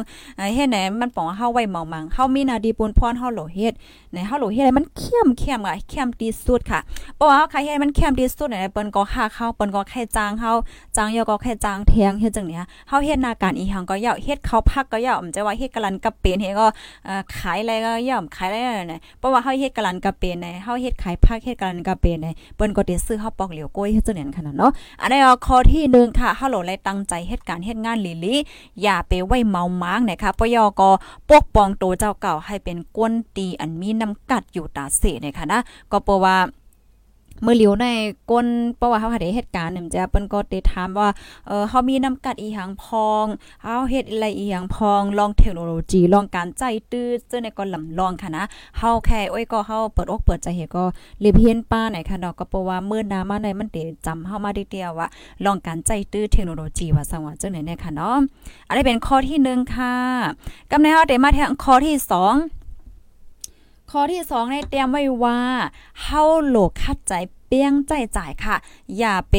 [0.55, 3.73] เฮ็ดไหนมันปองเฮาไว้เมามังเฮามีนาดีปูนพรเฮาโหลเฮ็ด
[4.13, 6.79] ในเฮาโหลเฮ็ดอะไรมันเข้มเข้มอะเข้มที่สุดค่ะ
[7.15, 10.51] เพราะว่าเฮาใครเฮ็ดมันเข้มที่สุดเนี่ยเปิ้นก็ค่าเข้าเปิ้นก็แค่จ้างเฮา
[10.95, 16.67] จ้างยอก็แค่จ้างแทงเฮ็ดจังเนี้ยเฮาเฮ็ดหน้าการอีหังก็ยาวเฮ็ดเขาพักก็ยาวมันจะว่าเฮ็ดกะลันกับเป็นเฮ็ดก็
[17.05, 18.57] เอ่อขายอะไรก็ยาวขายอะไร
[18.89, 24.71] เนี่ยเพราะว่าเฮาเฮ็ดกะลันกับเป็นเนี่ยเฮาเฮ็ดขายพักเฮ็ดกะลันกับเป็นเนี่ยเปิ้นก็ได้ซื้อเฮาปอกเหลียวก้อยเฮ็ดจังเนี้ยขนาดเนาะ
[25.01, 28.35] อันนี้ข้อที่1ค่ะเฮาโหลเลยตั้งใจเฮ็ดการเฮ็ดงานลีลี
[28.83, 30.89] อย่าไปไว้เมามางนะคะปยก็
[31.29, 35.59] ปกป้องตัวเจ้าเก่าให้เป็นก้นตีอันมีน้ำกัดอยู่ตาเสนะคะนะ
[35.91, 36.37] ก็เพราะว่า
[37.43, 37.85] เมื่อเหลียวใน
[38.31, 38.47] ก้น
[38.77, 41.09] เพราะว่าเฮาได้เหตุการณ์นึงจะเปิ้นก็ได้ถามว่า
[41.47, 43.25] เออเฮามีน้ำกัดอีหยังพอง
[43.63, 48.43] เฮาเฮ็ดอะไรอีหยังพองลองเทคโนโลยีลองการใจตื้อเจ้าในก็ลำลองค่ะนะ
[48.77, 50.83] เฮาแค่โอ้ยก็เฮาเปิดอกเปิดใจเฮก็
[51.23, 55.07] รีบเฮียนป้าไหนค่ะเนาะก็เพราะว่าเมื้อนามาในมันได้จำเฮามาได้เดียวว่า
[55.45, 58.17] ลองการใจตื้อเทคโนโลยีว่าสังว่าจังไหนเนี่ยค่ะเนาะ
[58.67, 59.93] อันนี้เป็นข้อที่1ค่ะ
[60.71, 62.56] กำในเฮาได้มาทางข้อที่2
[63.91, 65.39] ข้อที่สองในเตรียมไว้ว่า
[66.03, 67.13] เฮาโหลคัดใจ
[67.47, 68.55] เปี้ยงใจจ่ายค่ะ
[68.97, 69.35] อย่าไป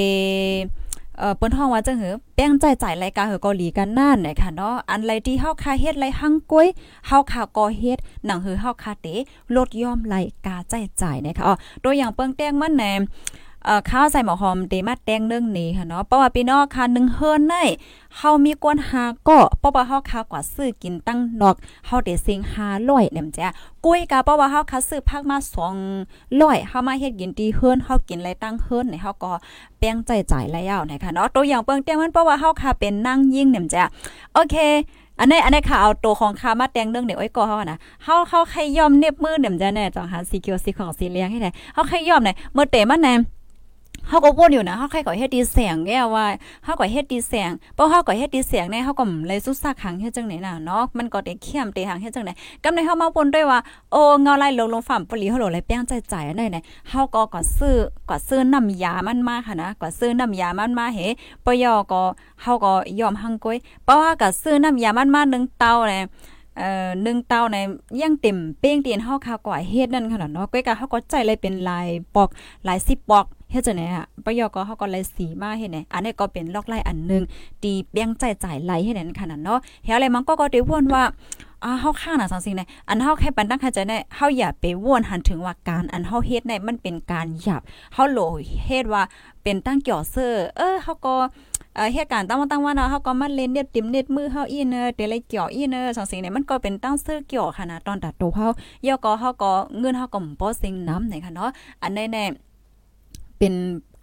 [1.18, 6.68] เอ่อเปิ้นห้องว่าจังหือแป้งใจจ่ายรายการเฮอเกาหลีกันนั่นนะคะเนาะอันไรที่เฮาคาเฮ็ดไรหังก้วย
[7.06, 9.06] เฮาคาก่อเฮ็ดหนังหือเฮาคาเต
[9.56, 13.00] ลดย่อมรายการใจจ่ายนะคะอ๋อตัวอย่างเปิ้งแต้งมันแหนเอ่อ
[13.90, 17.62] ข้าวใส่หมอหอมเตมาแตงเรื่องนี้ค่ะเนาะเพราะว่าพี่น้องค่ะ1เฮิรนได้
[18.16, 22.40] เฮามีกวนหาก็เพราะว่าเฮาคากว่าซื้อกินตั้งนอกเฮาได้สิง
[22.76, 23.48] 500เนี่ยจ้ะ
[23.84, 25.36] กุ้ยกะเพราะว่าเฮาคาซื้อผักมา
[26.02, 29.32] 200เฮามาเฮ็ดกินตีเฮิรนเฮากินไรตั้งเฮิรนเนี่ยเฮาก็
[29.78, 33.84] แป้งใจจ่ายแล้วนะคะเนาะตัวอย่างเปิ้งแต้งมันเพราะว่าเฮาคาเป็นนั่งยิ่งเนี่ยจ้ะ
[34.34, 34.56] โอเค
[35.20, 43.14] อันนี้อันนี้ค่ะเอาตัวของคามาแตงเรื่องเดี๋ยไว้ก่อนเฮานะเฮาเฮาใครยอมเน็บมือเนี่ยจ้ะแน่จังหาสีเขียวสีของสีเหลืองให้ได้เฮาใครยอมเนี่ยเมื่อเตมันแน่
[44.08, 46.26] เฮาก็วนอยู่นะเฮาใครก็เฮ็ดดีเสียงแก้ว่า
[46.64, 52.30] เฮาก็เฮ็ดดีเสียงเพราะเฮาก็เฮ็ดดีเสียงในเฮาก็เลยสุดซักขังเฮ็ดจังไหนน่ะเนาะมันก็ได้เข้มเตหังเฮ็ดจังไหน
[52.64, 53.58] กำในเฮามาวนด้วยว่า
[53.92, 56.58] โอ้เงาไล่ลงลงฝ่ำปลีเฮาโหลเลยแป้งใจใจอันไหน
[56.90, 57.76] เฮาก็ก็ซื้อ
[58.10, 60.98] ก็ซื้อน้ำยามันมาค่ะนะก็ซื้อน้ำยามันมาเฮ
[61.44, 62.02] ปยอก็
[62.42, 66.00] เฮาก็ยอมหังก้อยเพราะว่าก็ซื้อน้ำยามันมา1เตาแหละ
[66.58, 67.56] เอ่อ1เตาใน
[68.00, 72.28] ยังเต็มเป้งเตียนเฮาคากว่าเฮ็ดนั่นขนาดเนาะก้อยก็เฮาก็ใจเลยเป็นลายปอก
[72.68, 77.22] ลาย10ปอก เฮ็ดจังได๋อะปยก็เฮาก็เลยสีมาเฮ็ดไหนอันนี้ก็เป็นลอกไล่อันนึง
[77.62, 81.04] ตีเปียงใจจ่ายไหลให้นั่นขนาดเนาะเฮ็ดอะไรมันก็ก็ได้วนว่า
[81.64, 87.62] อ่าเฮาข้างน่ะสังสิเนี่ยอันเฮาแค่ปันตั้งเข้าใจได้เฮาอย่าไปว่นหันถึงว่าการอันเฮาเฮ็ดได้มันเป็นการหยาบ
[87.94, 88.18] เฮาโล
[88.64, 89.02] เฮ็ดว่า
[89.42, 91.14] เป็นตั้งเกี่ยวเซอร์เออเฮาก็
[91.74, 98.46] เอ่อเหตุการณ์ตั้งตั้งว่าเนาะเฮาก็มาเล่นเน็ตติมเน็ตมือเฮาอีเนอเตเลเกี่ยวอีเนอร์สังสิเนี่ยมันก็เป็นตั้งเสื้อเกี่ยวค่ะนะตอนตัดโตเฮา
[98.86, 101.50] ย่อก็เฮาก็เงินเฮาก็บ่สิงน้ำไหนค่ะเนาะ
[101.82, 102.47] อันแน่ๆ
[103.38, 103.54] เป็น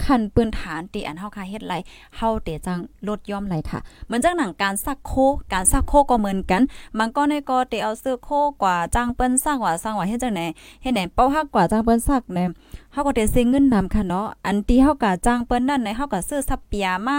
[0.06, 1.76] ขั้นปืนฐานตีอันเฮาคาเฮ็ดไร
[2.18, 5.14] เฮาเตจังลดย่อมไรค่ะ เหมือนจังหนังการซักโค
[5.54, 6.62] การซักโคก็เหมือนกัน
[7.00, 8.30] มันก็ในก็เตเอาซื้อโค
[8.64, 10.42] กว่าจ้างเปิ้นซักว่าซักว่าเฮ็ดจังไหน
[10.82, 12.46] เฮ็ดไหนเป้าฮักกว่าจ้างเปิ้นซักแน่
[12.94, 17.18] เฮาก็ได้ซื้อเงินนำค่ะเนาะ อันที่เฮาก็จ้างเปิ้นนั่นในเฮาก็ซื้อสับเปียมา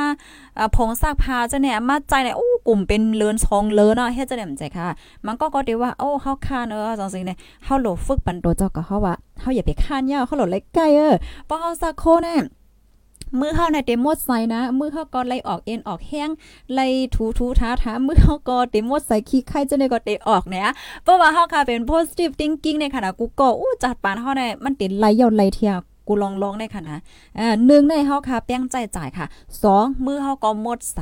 [0.76, 4.87] ผงซักผ้าจังเนี่ยมาใจเนี่ยโอ้ กลุ่มเป็นเลินชองเลินเนาะเฮ็ดจังได๋มันใจค่ะ
[5.26, 11.14] มันก็ก็ได้ว่าโอ้เฮาคานเออจังซี่เนี่ยเฮาโหลฝึกปันโตเจ้าก็เฮาว่าเฮาอย่าไปคานยาวเฮาโหลไล่ไกลเออ
[11.48, 12.40] พราะเฮาซักโคเนี่ย
[13.40, 16.31] มือเฮาในเต็มหมดใส่นะ มือเฮาก็ไล่ออกเอ็นออกแห้ง
[16.74, 20.68] ไล่ถูถูท้าท้ามือเฮาก็เต็มหมดใส่ขี้ไข่จะได้ก็เตะออกเนี่ย
[21.02, 25.74] เพราะว่าเฮาค่ะเป็น positive thinking ในขณะกูก็อู้จัดปานเฮาได้มันติดไล่ยาวไล่เทีย
[26.09, 26.98] กูลองลองได้ค่ะนะ
[27.38, 29.26] อ่าหนึ่งในเฮาค่ะแป้งใจจ่ายค่ะ
[29.62, 30.98] สองมือเฮาก็หมดใส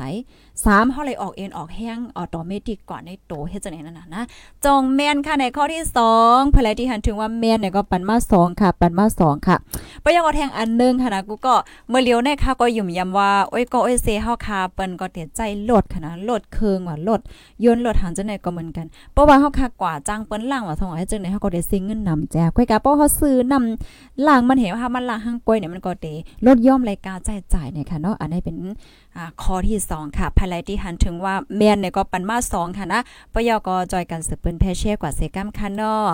[0.64, 4.24] สามเฮาเลยออกเอ็นออกแห้งออโตเมติกก่อนในโตเฮ็ดจังได๋นั่นน่ะนะ
[4.64, 5.82] จองแม่นค่ะในข้อที่
[6.18, 9.56] 2ภายที่หันถึงว่าแม่นเนี่ยก็ปันมา2ค่ะ ปันมา2ค่ะ
[10.02, 11.54] ไปยังก็แทงอันนึงค่ะนะกูก็
[11.88, 15.40] เมื่อเลี้ยวในค่ะก็ยุ่มยำว่าโอ้ยก็โอ้ยเซเฮาค่ะเปิ้นก็เตียใจ
[15.70, 17.20] ลดค่ะนะลดเคืองว่าลด
[17.64, 26.06] ยนลดหางจังได๋ก็เหมือนกันเพราะว่าเฮาค่ะกว่าจ้างเปิ้นล่างว่าสองให้จังได๋เฮาก็ได้ซิงเงินนำแจกค่อยกะเพราะเฮาซื้อนำล่างมันเห็นว่ามันล่างหางกล้วยเนี่ยมันก็เต
[26.46, 28.56] ลดย่อมรายการจ่ายจ่ายเนี่ยค่ะเนาะอันนี้เป็น
[29.42, 33.00] ข้อที่ 2 ค่ะภายไลที่หันถึงว่าแม่นเนี่ยก็ปันมา2ค่ะนะ
[33.32, 36.08] ปยก็จอยกันสืบเปิ้นแพเช่กว่าเซกัมค่ะเนาะ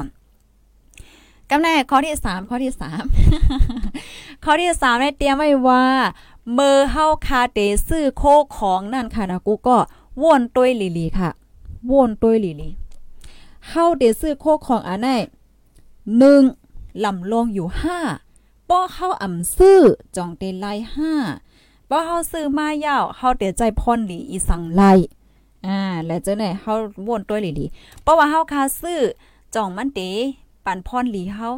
[1.50, 2.72] กำแน่ข้อที่ 3 ข้อที่
[3.58, 5.84] 3 ข้อที่3ได้เตรียมไว้ว่า
[6.54, 7.58] เมื่อเฮาคาเต
[7.88, 8.22] ซื้อโค
[8.56, 9.78] ของนั่นค่ะนะกูก็
[10.22, 11.30] ว่นต้วยลีลีค่ะ
[11.90, 12.70] ว่นต้วยลีลี
[13.68, 15.08] เฮาเตซื้อโคของอันไหน
[16.24, 17.68] 1ลำลงอยู่
[18.18, 19.80] 5ป้อเฮาอ่ำซื้อ
[20.16, 21.10] จองเตไล5ป้
[21.96, 24.82] อเฮาซื้อมายาวเฮาเตใจพรหลีอีสังไล
[25.66, 26.72] อ่าแล้วจังได๋เฮา
[27.06, 27.66] วนต้วยลีลี
[28.02, 29.00] เพราะว่าเฮาคาซื้อ
[29.54, 30.00] จ่องมันเต
[30.66, 31.48] ปันพรหลีเฮา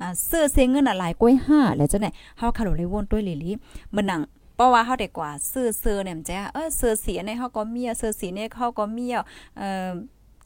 [0.00, 3.50] อ่าซื้อเสียเงินอะหลายกว่า5แล้วจังได๋เฮาคาโลเลยวนต้วยลีลี
[3.94, 4.20] มันนัง
[4.56, 9.16] เพราะว่าเฮาได้กว่าซื้อเสื้อเนี่ยมจ้ะเออเสื้อสีในเฮาก็เมีเสื้อสีในเฮาก็เมีย
[9.58, 9.90] เอ่อ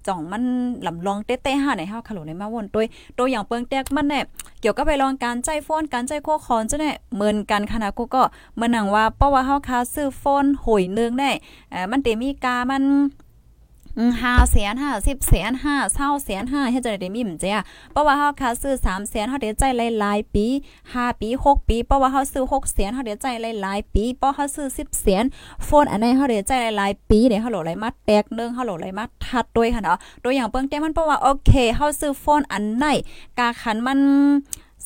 [0.07, 0.43] จ่องมัน
[0.87, 2.83] ลำลองเต้ๆหาในเฮาคาโลในมาวนตัว
[3.19, 4.21] ตัวอย่างเปิงแตกมันแน่
[4.61, 8.23] เกี่ยวกับไปลองการใจฟ้อนการใจโคคอนจะแน่เหมือนกันคณะกูก็
[8.61, 11.31] มันหนังว่าเพราะว่าเฮาคาซื้อฟ้อนหอยนึงได้
[11.71, 12.83] เอ่อมันเตมีกามัน
[14.23, 19.65] ห้าแสนห้าสิบแสนห้าเศร้าแสนห้าให้จะได้มีมเจ้าเพราะว่าเฮาค่าซื้อสามแสนเฮาเดี๋ยวใจ
[20.01, 20.47] หลายๆปี
[20.95, 23.27] ห้าปีหกปีเพราะว่าเฮาซื้อหกแสนเฮาเดี๋ยวใจ
[23.63, 25.25] หลายๆปีเพราะเฮาซื้อสิบแสน
[25.65, 32.87] โฟนอันไหนเฮาเดี๋ยวใจหลายๆปีเนี่ยเฮาโหลไหลมาแตกเนึงเฮาโหลไหลมาทัดด้วยค่ะเนาะตัวอย่างเปิ้งแต้มันเพราะว่าโอเคเฮาซื้อโฟนอันไหน
[33.39, 33.99] กาขันมัน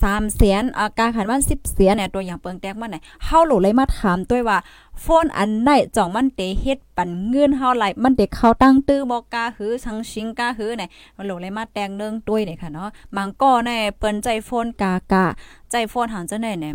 [0.02, 4.58] สามเสียนอาการขันวันสิบเสียนเนี่ยตัวอย่างเปิงแตกมันไหนเฮาหลเลยมาถามด้วยว่า
[5.00, 15.24] โฟนอันไหนจ่องมันเตเฮ็ดปันเงินเฮาไหลมันเด็กเขาตั้งตื้อบอกกาหือสังชิงกาหือเนี่ยมันหลเลยมาแตงเนื่องด้วยเนี่ยค่ะเนาะบางก็ในเปิ้นใจโฟนกากา
[15.70, 16.74] ใจโฟนหางจะไหนเนี่ย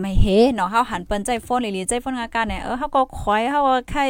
[0.00, 4.02] ไม่เฮเนาะเฮาหันเปิ้นใจโฟนหรือใจโฟนอาการเนี่ยเออเฮาก็คอยเฮาใคร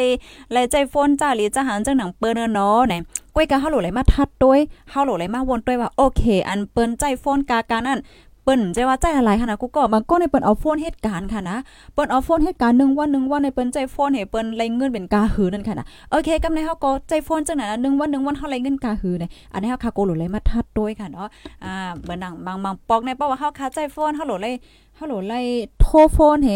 [0.52, 3.00] ไลใจโฟนจ้าหรือจะหันจังหนังเปิ้นเนาะเนี่ย
[3.34, 4.60] ก้อยกะเฮาหลเลยมาทัดด้วย
[4.90, 7.98] เฮาหลเลยมาวนด้วยว่าโอเค อันเปิ้นใจโฟนกากานั่น
[8.44, 11.56] เปิ้นใจว่าใจอะไรค่ะนะกูก็มาก็ในเปิ้นเอาโฟนเหตุการณ์ค่ะนะ
[11.94, 21.28] เปิ้นเอาโฟนเหตุการณ์1วันนึงวันในเปิ้นใจโฟนให้เปิ้นไล่เงินเป็นกาหือนั่นค่ะนะโอเคกำในเฮาก็ใจโฟนจังไหนนะนึงวันนึงวันเฮาไล่เงินกาหือเนี่ยอันนี้เฮาคาโกโหลเลยมาทัดด้วยค่ะเนาะ
[21.64, 21.74] อ่า
[22.04, 24.54] เบิ่นดังบางบางปอกในเพราะว่าเฮาคาใจโฟนเฮาโหลเลย
[24.96, 25.40] เฮาโหลไล่
[25.80, 26.50] โทรโฟนเฮ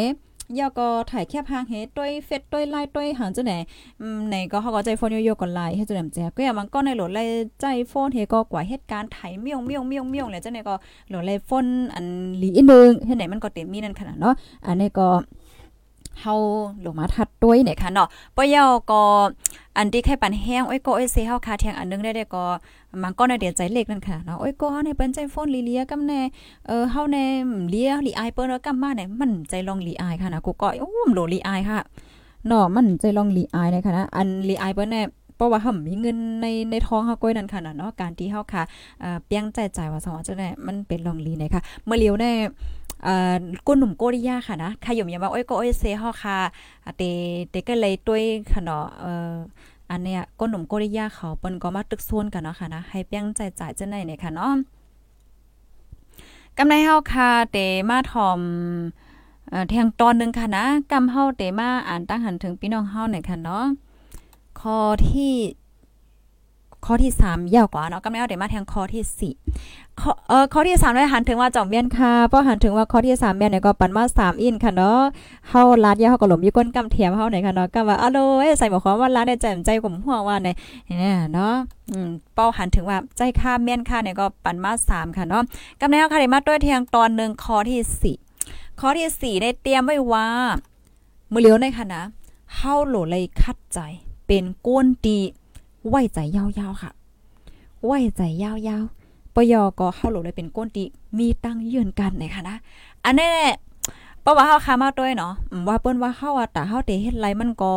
[0.58, 3.54] ยาก็ถ่ายแคบหางเฮ็ดด้วยเฟซด้วยไลน์ด้วยหางจุไหน
[4.00, 7.20] อืมในก็เฮาก็ใจโฟนโยๆก่อนไลน์เฮ็ดจังได๋แจก็อย่ามันก็ในโหลดไล
[7.60, 10.74] ใจโฟนเฮก็กว่าเหตุการณ์ไถเมี่ยงเมี่ยงเมี่ยงเมี่ยงแล้วจังไหนก็
[11.08, 12.06] โหลดไลโฟนอัน
[12.38, 14.34] หลีนึงเฮ็ดไหนมันก็เต็มมีนั่นขนาดเนาะ
[14.66, 15.08] อันนี้ก็
[16.20, 16.34] เฮา
[16.84, 19.02] ลงมาทัดด้วยเนี่ยค่ะเนาะปยอก็
[19.76, 22.44] อันที่แค่ปันแห้งโอ้ยก็โอ้ยเซเฮาคาเทียงอันนึงได้ได้ก็
[23.02, 26.20] มันก็ในเดียใจเล็กนั่นค่ะเนาะโอ้ยก็เฮาในเปิ้นใจโฟนลีเลียกำแน่
[26.66, 27.18] เออเฮาใน
[27.70, 31.78] เลียลีอายเปิ้นกำมาเนี่ยมันใจลองลีอายค่ะนะกูก็โอ้มโหลลีอายค่ะ
[32.46, 38.62] เนาะมันใจลองลีอายนค่ะนะอันลีอายเปิ้นเนี่ย เพราะว่าเฮามีเงินในในท้องเฮาก้อยนั่นค่ะเนาะการที่เฮาค่ะ
[39.00, 42.30] เอ่อเปียงใจจ่ายว่าสองจังได๋มันเป็นลองลีนะคะเมื่อเลียวได้
[43.06, 46.38] อ่าก้นหนุ่มโกริยาค่ะนะขยมยาว่าโอ้ยก็โอ้ยเซเฮาค่ะ
[46.96, 47.02] เต
[47.50, 48.22] เตก็เลยด้วย
[48.52, 49.34] ค่ะเนาะเอ่อ
[49.90, 54.54] อันเนี้ยก้นหนุ่มโกริยาเขาเปิ้นก็มาตึกโซนกันเนาะค่ะนะให้เปียงใจจ่ายจังได๋เนี่ยค่ะเนาะ
[56.58, 58.40] กำไรเฮาค่ะเตมาทอม
[59.48, 63.64] เอ่อแทงตอนนึงค่ะนะกำเฮาเตมาอ่านตั้งหันถึงพี่น้องเฮาหน่อยค่ะเนาะ
[64.60, 64.78] ข้อ
[65.10, 65.34] ที่
[66.86, 75.00] ข้อที่3ยาวกว่าเนาะกำลังเอาเดี๋ยวมาแทงข้อที่4ข้อเอ่อข้อที่3ได้หันถึงว่าจ่องเมียนค่ะพราะหันถึงว่าข้อที่3เมียนเนี่ยก็ปันมา3อินค่ะเนาะ
[75.48, 81.54] เฮาลาดยาเฮาก็หลมอยู่ก้นกำเทียมเฮาไหนค่ะเนาะก็ว่าอะโลเอใส่หมายความว่าลาดได้ใจใจกลมหัวว่าเนี่ยเนี่ยเนาะ
[81.92, 85.42] อืมเป้าหันถึงว่าใจค่าเมียนค่ะเนี่ยก็ปันมา3ค่ะเนาะ
[85.80, 90.26] กำลังเอาค่ะได้มาด้วยเทียงตอนนึงข้อที่4ข้อที่4ได้เตรียมไว้ว่า
[91.32, 92.02] มือเลียวในค่ะนะ
[92.54, 93.80] เฮาโหลเลยคัดใจ
[94.26, 95.16] เป็นก้นตี
[95.88, 96.90] ไว้ใจยาวๆค่ะ
[97.84, 100.84] ไว้ใจยาวๆปยอก็เข้าหลเลยเป็นก้นตี
[101.18, 102.56] มีตั้งยืนกันในค่ะนะ
[103.04, 103.32] อันนี้
[104.22, 105.32] เพราว่าเฮาคามาด้วยเนาะ
[105.68, 107.72] ว่าเปิ้นว่าเฮาอะแต่เฮาเตเฮ็ดไรมันก็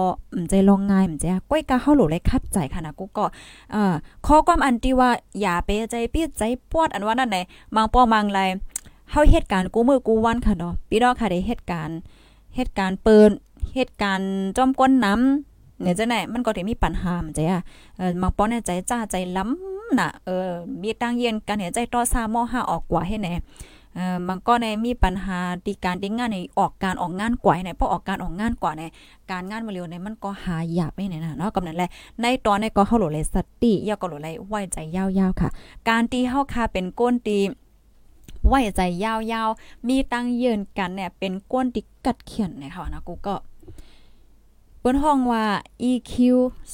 [0.49, 3.25] ใจลองง่ายมันจ้ะก้อยกะเฮาหลุเลยคัดใจค่ะนะกูก็
[3.71, 3.93] เอ่อ
[4.25, 5.09] ข้อความอันที่ว่า
[5.41, 7.37] อย่าเปใจปิดใจปวดอันว่านั่นไหน
[7.75, 8.39] บางป้อบางไร
[9.11, 11.97] เฮาเหตุการณ์กูมือกูวันค่ะเนาะพี่น้องค่ะได้เหตุการณ์
[12.55, 13.29] เหตุการณ์เปิด
[13.75, 15.48] เหตุการณ์จอมก้นน้ำ
[15.81, 17.61] เนี่ยจะไหนมันก็ได้มีปัญหามันใจอะ
[17.97, 20.49] เออมาป้อนในใจจ้าใจล้ำน่ะเออ
[20.81, 23.33] มีตั้งเย็นกันเนี่ยใจต่อซามอ5ออกกว่าให้แน่
[23.95, 28.81] เออมันก็ในมีปัญหาดีการดีงานในออกการออกงานกว่าไหนเพราะออกการออกงานกว่าใน
[29.31, 31.89] การงานมาเร็วในมันก็หาหยาบไม่ไหนนะเนาะกำนั้นแหละ
[32.21, 35.49] ในตอนในก็เฮาหลเลยสติยาก็หลเลยไว้ใจยาวๆค่ะ
[35.89, 37.39] การตีเฮาคาเป็นก้นตี
[38.47, 39.13] ไว้ใจยา
[39.47, 43.35] วๆ มีตั้งยืนกันเนี่ยเป็นก้นติกัดเขียนนะคะนะกูก็
[44.79, 45.43] เปิ้นห้องว่า
[45.89, 46.13] EQ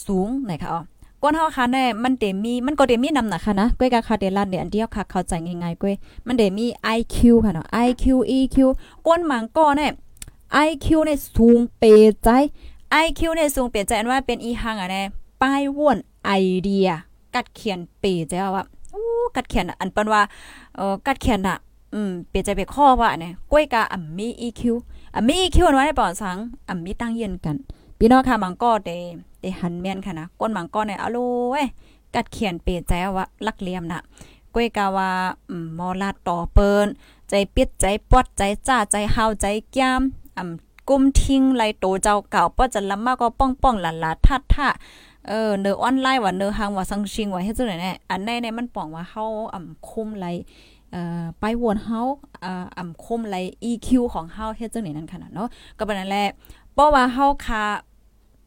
[0.06, 0.82] สูงนะคะอ๋อ
[1.22, 5.96] ก้นเฮาค่ะเนี่ยมันเดมีมันก็เดมีนำนะคะนะก้อยกะคาเดลันเนี่ยอันเดียวค่ะเข้าใจง่ายๆก้อย
[6.28, 6.66] มันเดมี
[6.98, 8.06] IQ ค่ะเนาะ IQ
[8.38, 8.58] EQ
[9.08, 9.92] ก้นหมังก็เนี่ย
[10.68, 11.84] IQ เนี่ยสูงเป
[12.24, 12.30] ใจ
[13.04, 15.06] IQ เนี่ยสูงเปใจอันว่าเป็นอีหังอะเนี่ย
[15.42, 16.32] ป้ายว่วนไอ
[16.64, 16.90] เดีย
[17.36, 19.04] กัดเขียนเปใจว่าอู้
[19.36, 20.22] กัดเขียนอันเปิ้นว่า
[20.76, 21.58] เอ่อกัดเขียนน่ะ
[21.94, 24.62] อืมเปใจไปข้อว่าเนี่ยก้อยกะอ่ำมี EQ
[25.16, 26.38] อ่ำมี EQ อันว่าได้ปอสัง
[26.70, 27.56] อ่ำมีตั้งเย็นกัน
[28.00, 28.92] พี่น้องค่ะมังก็เด
[29.42, 31.18] เดหันแม่นค่ะนะก้นมังก็เนี่ยอะโล
[31.52, 31.68] เว้ย
[32.16, 34.02] กัดเขียนเปใจว่าลักเลียมน่ะ
[34.54, 35.10] ก้ยกะว่า
[35.50, 36.88] อืมมอลาต่อเปิ้น
[37.30, 40.02] ใจปิดใจปอดใจจ้าใจเฮาใจแก้ม
[40.38, 44.68] อ่ำกุมทิ้งไลโตเจ้าเก่าป้อจะลำมากก็ป้องป้องหลานลาทัดท่า
[45.28, 50.26] เออเนอออนไลน์ว่าเนอหางว่าสังชิงว่าเฮ็ดจังได๋แน่อันใดในมันป้องว่าเฮาอ่ำคุมไล
[50.92, 52.02] เอ่อไปวนเฮา
[52.44, 53.36] อ่าอ่ำคุมไล
[53.70, 56.28] EQ ของเฮาเฮ็ดจังได๋นั่นขนาดเนาะก็เป็นนั่นแหละ
[56.76, 57.64] เพราะว่าเฮาคา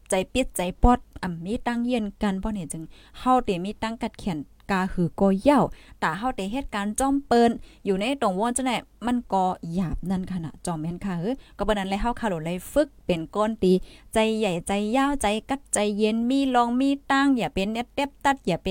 [0.09, 2.83] ใจปิดใจปอดอ่ำมีตั้งเย็นกันบ่เนี่ยจึง
[3.19, 4.37] เฮาเตมีตั้งกัดเขียน
[4.71, 5.61] กาหือก็เย่า
[6.03, 7.51] ต่เฮาได้เหตุการณ์จอมเปิ้น
[7.85, 13.73] อยู่ในตรงวอนจังได๋มันก็หยาบนั่นขนาดจอมแม่นค่ะเออก็บ่นั้นเลยเฮาคาโดเลยฝึกเป็นก้นตี
[14.13, 18.67] ใจใหญ่ใจยาวใจกัดใจเย็นมีลองมีตั้งอย่าเป็นเน็ตเต็บตัดอย่าไป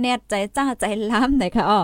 [0.00, 1.80] เน็ตใจจ้าใจล้ำไหนค่ะอ๋อ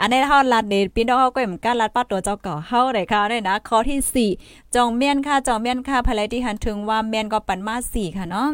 [0.00, 8.48] อันนี้เฮาลัดนี่พี่น้องเฮาก็เหมือนกันลัดป้าตัวเจ้าเก่าเฮาได้ค่ะเนี่ยนะข้อที่ 4จองเมียนค่ะจองเมียนค่ะภายที่หันถึงว่าเมียนก็ปันมา4ค่ะเนาะ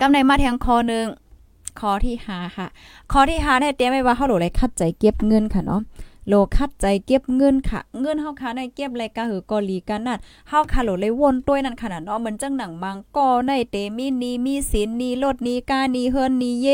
[0.00, 1.06] กำในมาแทงคอนึง
[1.80, 2.66] ข้อที่5ค่ะ
[3.12, 5.80] ข้อที่5เนี่ยเตรียมไว้ว่าเฮาโหลเลยคัดใจเก็บเงินค่ะเนาะ
[6.28, 16.66] โลคัดใจเก็บเงินค่ะ เงินเฮาค่ะในเก็บรายการหือกอลีกันนั่นเฮาค่ะโหลเลยวนต้วยนั่นขนาดเนาะเหมือนจังหนังบางกอในเตมีนีมีสินนีรถนีกานีเฮิรนนีเย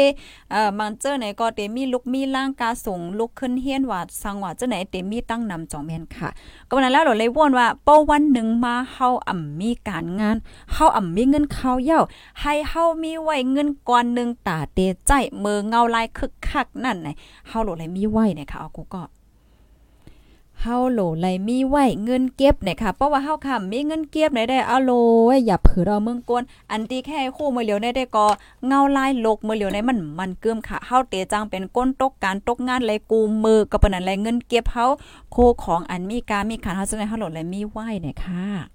[0.51, 6.29] เอ่อมันเจอไหนก็เตมีลุกมีล่างกาส่งลุกขึ้นเฮียนว่าสังว่าเจ้าไหนเตมีตั้งนำจองแม่นค่ะ
[6.69, 10.37] ก็นั้นแล้วโหลเลยวนว่าเป้าวันหนึ่งมาเฮาอ่ำมีการงาน
[10.73, 12.01] เฮาอ่ำมีเงินเข้าเย้า
[12.41, 15.13] ให้เฮามีไว้เงินก้อนนึงตาเตใจ
[15.43, 17.09] มือเงาลายคึกคักนั่นไหน
[17.49, 19.03] เฮาโหลเลยมีไว้เนี่ยค่ะเอากูก็
[20.61, 24.91] เฮาโหลไหลมีไหวเงินเก็บเนี่ยค่ะเพราะว่าเฮาค่ะมีเงินเก็บไหนได้เอาโล
[25.47, 28.27] อย่าเผือเราเมืองกวนอันตีแค่คู่มือเหลียวได้ได้ก็
[28.67, 34.85] เงาลายโลกมือเหลียวในมันมันเกิมค่ะเฮาเตจังเป็นก้นตกการตกงานไรกูมือก็ปานนั้นไรเงินเก็บเฮา
[35.33, 38.74] โคของอันมีการมีขันเฮาจังได้เฮาโหลไหลมีไหวเนี่ยค่ะ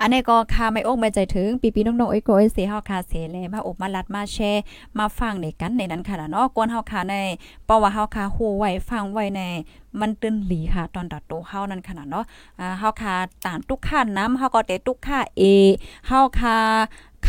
[0.00, 4.62] อันนี้ก็ค่ะไม่อกไม่ใจถึงปีปีน้องๆไอ้โกไอ้เสียเฮาค่ะเสียแลมาอบมาลัดมาแชร์
[4.98, 7.14] มาฟังในกันในนั้นค่ะเนาะกวนเฮาค่ะใน
[7.64, 9.40] เพราะว่าเฮาค่ะฮู้ไว้ฟังไว้ใน
[10.00, 12.24] มันตื่นหลีค่ะ ตอนตัดโตเฮานั่นขนาดเนาะ
[12.60, 15.42] อ่าเฮาค่ะตานทุกค่าน้ำเฮาก็เตทุกค่าเอ
[16.08, 16.58] เฮาค่ะ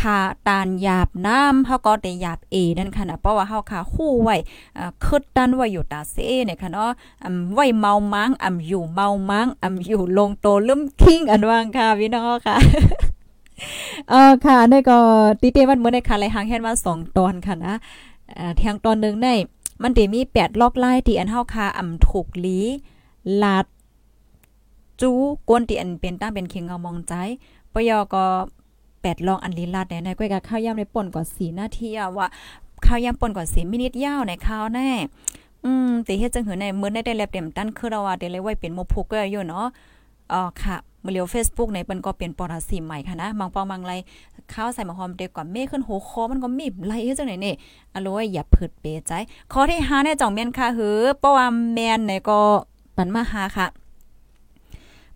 [0.00, 4.36] ค่ะตานหยาบน้ำเฮาก็ได้หยาบเอนั่นค่ะนะเพราะว่าเฮาค่ะฮู้ไว้
[4.78, 6.90] อ่าคึดดันไว้อยู่ตาเซเนี่ยค่ะเนาะ
[7.24, 12.56] อำไว้เมามังอำอยู่เมามังอำอยู่ลงโตลืมคิงอันว่างค่ะพี่น้องค่ะ
[14.10, 14.98] เออค่ะนี่ก็
[15.40, 17.74] ติเตมันเมื่อในค่ะไรหางแค่ว่า2ตอนค่ะนะ
[18.38, 19.28] อ่าทางตอนนึงใน
[19.82, 22.58] มันได้มี8ลอกไล่ที่อันเฮาค่ะอำถูกหลี
[23.42, 23.66] ลาด
[25.00, 25.10] จู
[25.48, 27.14] กวนที่อันเป็นตั้งเป็นเคียงเงามองใจ
[27.72, 28.24] ปยอก็
[29.02, 32.26] แปดลองอันลีลาดในในก้อยกับข้าวย่ำในป่นก่อนสีนาทีอะว่า
[32.86, 34.88] ข้าวย่ำป่นก่อนสีมินิทยาวในข้าวแน่
[35.64, 39.66] อืมติเฮ็ดจังหือในมื้อได้ได้แลบเต็มตั้นคือเราว่าได้เลยไว้เป็นโมพุกก็อยู่เนาะ
[40.32, 43.92] อ๋อค่ะมื้อเลียว Facebook ในเปิ้นก็เป็นปรสิมใหม่ค่ะนะบางปองบางไร
[44.52, 47.54] ข้าวใส่มะฮอมเด็กกว่าเมฆขึ้นหัวคอมันก็มีไหลจังไหนนี่
[47.94, 49.12] อร่อยอย่าพืดเปใจ
[49.52, 52.40] ข้อที่5เนี่ยจ่องแม่นค่ะหือเพราะว่าแม่นเนี่ยก็
[52.96, 53.66] ปันมาหาค่ะ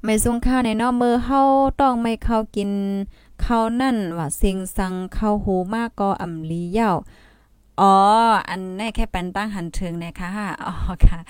[0.02, 1.40] ไม่สูงค่าในนาะมือเฮา
[1.80, 2.70] ต้องไม่เข้ากิน
[3.42, 6.92] เขานั่นว่าสิงสังเข้าหูมากก็อำลีเย่า
[7.80, 7.94] อ๋อ
[8.48, 10.30] อันนี้แค่เป็นตั้งหันทึงนะคะ
[10.66, 10.74] อ๋อ
[11.06, 11.20] ค่ะ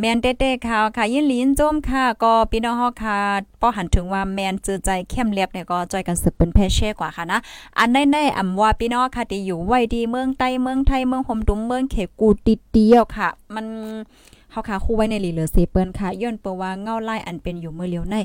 [0.00, 3.18] แมนเต้ๆค่ะค่ะ ยินลีนโจมค่ะ ก็พี่น้องเฮาค่ะ
[3.60, 7.38] ป้อหันถึงว่าแมนจือใจเข้มเรียบเนี่ยก็จอยกันสืบเป็นแพเช่กว่าค่ะนะ
[7.78, 13.66] อันแน่ๆอำว่าพี่น้องค่ะที่อยู่ไว้ดีเมืองใต้เมืองไทยเมืองห่มตุ้มเมืองเขกูติดเดียวค่ะ มัน
[14.50, 18.16] เฮาค่ะคู่ไว้ในลีเลอเซเปิ้นค่ะย้อนเปว่าเงาไล่อันเป็นอยู่เมื่อเลียวใน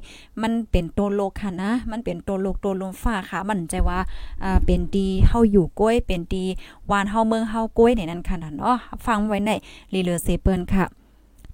[0.41, 3.99] มันเป็นตัวโลกค่ะนะ มันเป็นตัวโลกตัวลมฟ้าค่ะ มันใจว่า
[4.43, 6.45] อ่าเป็นดีเฮาอยู่ก้อยเป็นดี
[6.91, 9.51] วานเฮาเมืองเฮาก้อยในนั้นค่ะเนาะฟังไว้ใน
[9.93, 10.86] ลีเลอเซเปิ้นค่ะ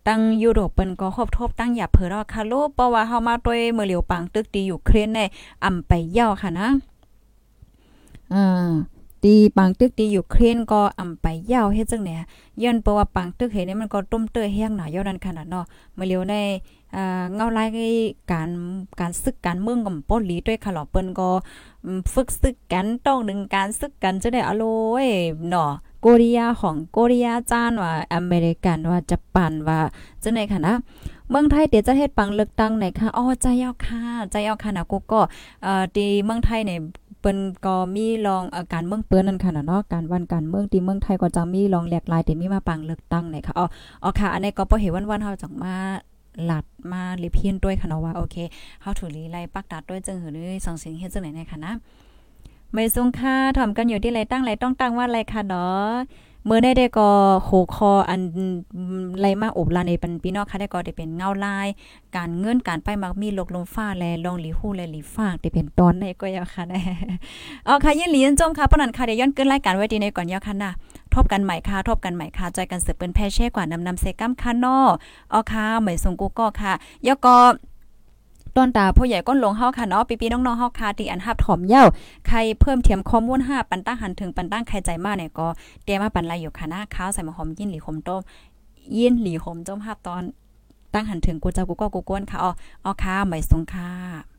[0.08, 5.20] ตั้งยุโรปเปิ้นก็ครบทบตั้งหยับเผอรอค่ะลูกเพราะว่าเฮามาด้วยมือเหลียวปังตึกดีอยู่เครนใน
[5.64, 6.68] อำไปเย่าค่ะนะ
[8.34, 8.72] อ่า
[9.24, 12.22] ตีปังตึกดีอยู่เครนก็อำไปเย่าเฮ็ดจังเนี่ย
[12.62, 15.66] ย้อนเพราะว่าปังตึกเฮ็ดนี่มันก็ต้มเตอแห้งหนาย่อนั้นขนาดเนาะ
[15.98, 16.36] มือเหลียวใน
[16.96, 17.70] อ่าเงาลาย
[18.32, 18.50] การ
[19.00, 21.30] การซึกการเมืองกับป้นลีด้วยค่ะหรอเปิ้นก็
[22.14, 24.66] ฝึกซึกกันต้องดึงการซึกกันจะได้อโล
[25.04, 25.08] ย
[25.50, 25.72] เนาะ
[26.08, 29.80] กเรียของโกเรียจานว่าอเมริกันว่าญี่ปุ่นว่า
[30.24, 30.76] จังได๋ค่ะนะ
[31.30, 35.22] เมืองไทยเดี๋ยวจะเฮ็ดปังเลือกตั้งไหนค่ะอ๋อใจเอาค่ะใจเอาค่ะนะกูก็
[35.64, 36.80] เอ่อที่เมืองไทยเนี่ย
[37.20, 43.66] เปิ้นก็มีลองอาการเมืองเปิ้นนั่นค่ะเนาะการวันการเมืองที่เมืองไทยก็จะมีลองแหลกหลายที่มีมาปังเลือกตั้งไหนค่ะอ๋อ
[44.04, 45.76] อ๋อค่ะ อันนี้ก็บ่เห็นวันๆเฮาจังมา
[46.46, 48.36] หลัดมาลิเพียนด้วยค่ะเนาะว่าโอเค
[48.82, 51.74] เฮาถูลีไล่ปักตัดด้วยจึงหือนี่สองสิ่งเฮ็ดจังไหนในค่ะนะ
[52.74, 55.88] ไม่ทรงค่าทำกันอยู่ที่ไรตั้งไรต้องตั้งว่าอะไรค่ะเนาะ
[56.46, 57.10] เมื่อได้ได้ก็
[57.44, 58.22] โหคออัน
[59.20, 61.68] ไรมาอบลานในปันพี่นองค่ะได้ก็ได้เป็นเงาลาย
[62.16, 66.82] การเงินการไปมักมีลกลมฟ้าแลลองหลีฮู้แลหลีฟากได้เป็นตอนในก็ยาค่ะแน่
[67.66, 70.72] เอาค่ะยินหลีนจมค่ะปนันค่ะเดี๋ยวย้อนเกินรายการไว้ดีในก่อนยาค่ะนะ
[71.14, 74.78] ทบกันใหม่ค่ะทบกันใหม่ค่ะใจกันสืบเป็นแพเช่กว่านำนำเซกัมค่ะนอ
[75.32, 76.74] เอาค่ะเหมยสงกูก็ค่ะ
[77.08, 77.38] ยก็
[78.58, 81.84] ต้นตาผู้ใหญ่ก้นลงเฮาค่ะเนาะปีๆน้องๆเฮาค่ะที่อันฮับถอมเย้า
[82.28, 85.48] ใครเพิ่มเทียมข้อมูล5ปันตั้งหันถึงปันตั้งใครใจมากเนี่ยก็
[85.84, 88.22] เตรียมมาปันไรอยู่ค่ะนะข้าวใส่มะหอมยินหลีคมต้ม
[88.98, 90.24] ยินหลีคมต้มหับตอน
[90.94, 92.52] ตั้งหันถึงกูเจ้ากูก็กูก้นค่ะอ๋อ
[92.84, 94.37] อ๋อค่ะหม่สงค่ะ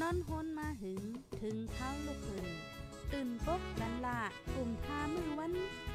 [0.00, 1.02] นอนฮนมาหึง
[1.40, 2.48] ถึงเท้าลูกหึง
[3.12, 4.20] ตื่นปกกันละ
[4.54, 5.52] กลุ่มทามือวัน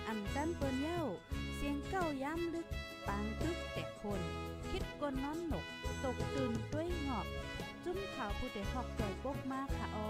[0.07, 1.03] อ่ำจันเปิ้นเย้า
[1.55, 2.67] เสียงเก้าย้ำลึก
[3.07, 4.21] ปางตึกแต่คน
[4.69, 5.65] คิดกนนอนหนก
[6.03, 7.27] ตกตื่นด้วยหงอบ
[7.83, 10.09] จุ้มข่าวผู้เดหอกใจปกมากค่ะออ